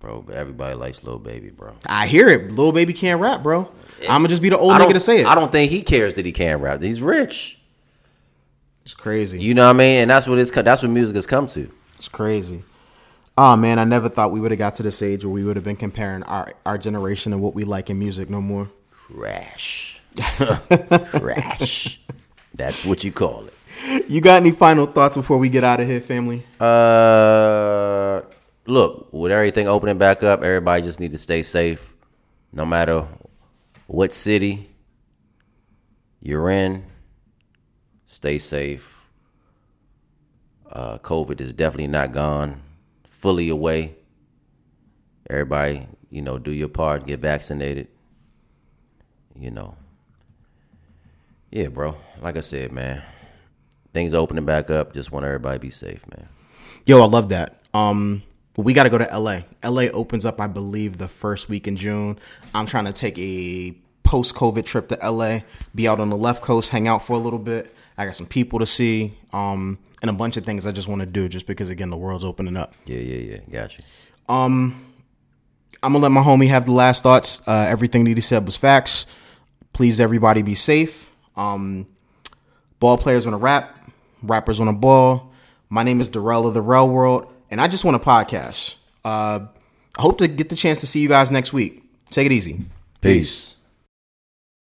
bro, 0.00 0.24
everybody 0.32 0.74
likes 0.74 1.02
Lil 1.04 1.18
Baby, 1.18 1.50
bro. 1.50 1.74
I 1.86 2.06
hear 2.06 2.28
it. 2.28 2.52
Lil 2.52 2.72
Baby 2.72 2.92
can't 2.92 3.20
rap, 3.20 3.42
bro. 3.42 3.70
I'ma 4.08 4.28
just 4.28 4.42
be 4.42 4.48
the 4.48 4.58
old 4.58 4.72
nigga 4.74 4.94
to 4.94 5.00
say 5.00 5.20
it. 5.20 5.26
I 5.26 5.34
don't 5.34 5.52
think 5.52 5.70
he 5.70 5.82
cares 5.82 6.14
that 6.14 6.26
he 6.26 6.32
can't 6.32 6.60
rap. 6.60 6.82
He's 6.82 7.00
rich. 7.00 7.58
It's 8.84 8.94
crazy. 8.94 9.40
You 9.40 9.54
know 9.54 9.66
what 9.66 9.76
I 9.76 9.78
mean? 9.78 10.00
And 10.02 10.10
that's 10.10 10.26
what 10.26 10.38
it's 10.38 10.50
that's 10.50 10.82
what 10.82 10.90
music 10.90 11.14
has 11.14 11.26
come 11.26 11.46
to. 11.48 11.70
It's 11.98 12.08
crazy. 12.08 12.64
Oh 13.38 13.56
man, 13.56 13.78
I 13.78 13.84
never 13.84 14.08
thought 14.08 14.32
we 14.32 14.40
would 14.40 14.50
have 14.50 14.58
got 14.58 14.74
to 14.74 14.82
this 14.82 15.00
age 15.02 15.24
where 15.24 15.32
we 15.32 15.44
would 15.44 15.56
have 15.56 15.64
been 15.64 15.76
comparing 15.76 16.22
our, 16.24 16.52
our 16.66 16.76
generation 16.76 17.32
and 17.32 17.40
what 17.40 17.54
we 17.54 17.64
like 17.64 17.88
in 17.90 17.98
music 17.98 18.28
no 18.28 18.40
more. 18.40 18.70
Trash. 18.90 20.02
Trash. 21.16 22.00
That's 22.54 22.84
what 22.84 23.04
you 23.04 23.12
call 23.12 23.46
it. 23.46 24.08
You 24.08 24.20
got 24.20 24.36
any 24.36 24.52
final 24.52 24.86
thoughts 24.86 25.16
before 25.16 25.38
we 25.38 25.48
get 25.48 25.64
out 25.64 25.80
of 25.80 25.86
here, 25.86 26.00
family? 26.00 26.44
Uh, 26.60 28.20
look, 28.66 29.08
with 29.12 29.32
everything 29.32 29.66
opening 29.66 29.98
back 29.98 30.22
up, 30.22 30.42
everybody 30.42 30.82
just 30.82 31.00
need 31.00 31.12
to 31.12 31.18
stay 31.18 31.42
safe, 31.42 31.92
no 32.52 32.64
matter 32.64 33.06
what 33.86 34.12
city 34.12 34.70
you're 36.20 36.50
in. 36.50 36.84
Stay 38.06 38.38
safe. 38.38 38.96
Uh, 40.70 40.98
COVID 40.98 41.40
is 41.40 41.52
definitely 41.52 41.88
not 41.88 42.12
gone, 42.12 42.62
fully 43.08 43.48
away. 43.48 43.94
Everybody, 45.28 45.86
you 46.10 46.22
know, 46.22 46.38
do 46.38 46.52
your 46.52 46.68
part, 46.68 47.06
get 47.06 47.20
vaccinated. 47.20 47.88
You 49.34 49.50
know, 49.50 49.76
yeah, 51.52 51.68
bro. 51.68 51.96
Like 52.20 52.36
I 52.36 52.40
said, 52.40 52.72
man, 52.72 53.02
things 53.92 54.14
opening 54.14 54.44
back 54.44 54.70
up. 54.70 54.94
Just 54.94 55.12
want 55.12 55.24
everybody 55.26 55.58
to 55.58 55.60
be 55.60 55.70
safe, 55.70 56.04
man. 56.08 56.28
Yo, 56.86 57.00
I 57.00 57.06
love 57.06 57.28
that. 57.28 57.60
Um, 57.74 58.22
we 58.56 58.72
got 58.72 58.84
to 58.84 58.90
go 58.90 58.98
to 58.98 59.18
LA. 59.18 59.42
LA 59.62 59.82
opens 59.92 60.24
up, 60.24 60.40
I 60.40 60.46
believe, 60.46 60.98
the 60.98 61.08
first 61.08 61.48
week 61.48 61.68
in 61.68 61.76
June. 61.76 62.18
I'm 62.54 62.66
trying 62.66 62.86
to 62.86 62.92
take 62.92 63.18
a 63.18 63.76
post 64.02 64.34
COVID 64.34 64.64
trip 64.64 64.88
to 64.88 65.10
LA, 65.10 65.40
be 65.74 65.86
out 65.86 66.00
on 66.00 66.10
the 66.10 66.16
left 66.16 66.42
coast, 66.42 66.70
hang 66.70 66.88
out 66.88 67.04
for 67.04 67.12
a 67.14 67.18
little 67.18 67.38
bit. 67.38 67.74
I 67.96 68.06
got 68.06 68.16
some 68.16 68.26
people 68.26 68.58
to 68.58 68.66
see, 68.66 69.16
um, 69.32 69.78
and 70.00 70.10
a 70.10 70.14
bunch 70.14 70.36
of 70.36 70.44
things 70.44 70.66
I 70.66 70.72
just 70.72 70.88
want 70.88 71.00
to 71.00 71.06
do 71.06 71.28
just 71.28 71.46
because, 71.46 71.70
again, 71.70 71.90
the 71.90 71.96
world's 71.96 72.24
opening 72.24 72.56
up. 72.56 72.74
Yeah, 72.86 72.98
yeah, 72.98 73.32
yeah. 73.34 73.60
Got 73.60 73.78
you. 73.78 73.84
I'm 75.82 75.92
gonna 75.92 76.02
let 76.02 76.12
my 76.12 76.22
homie 76.22 76.48
have 76.48 76.64
the 76.64 76.72
last 76.72 77.02
thoughts. 77.02 77.46
Uh, 77.46 77.66
everything 77.68 78.04
that 78.04 78.16
he 78.16 78.20
said 78.20 78.44
was 78.44 78.56
facts. 78.56 79.06
Please, 79.72 80.00
everybody, 80.00 80.42
be 80.42 80.54
safe. 80.54 81.11
Um, 81.36 81.86
ball 82.80 82.98
players 82.98 83.26
on 83.26 83.34
a 83.34 83.38
rap, 83.38 83.90
rappers 84.22 84.60
on 84.60 84.68
a 84.68 84.72
ball. 84.72 85.32
My 85.70 85.82
name 85.82 86.00
is 86.00 86.08
Darrell 86.08 86.46
of 86.46 86.54
the 86.54 86.62
Rel 86.62 86.88
World, 86.88 87.32
and 87.50 87.60
I 87.60 87.68
just 87.68 87.84
want 87.84 87.96
a 87.96 88.00
podcast. 88.00 88.76
Uh, 89.04 89.46
I 89.96 90.02
hope 90.02 90.18
to 90.18 90.28
get 90.28 90.48
the 90.48 90.56
chance 90.56 90.80
to 90.80 90.86
see 90.86 91.00
you 91.00 91.08
guys 91.08 91.30
next 91.30 91.52
week. 91.52 91.82
Take 92.10 92.26
it 92.26 92.32
easy. 92.32 92.64
Peace. 93.00 93.51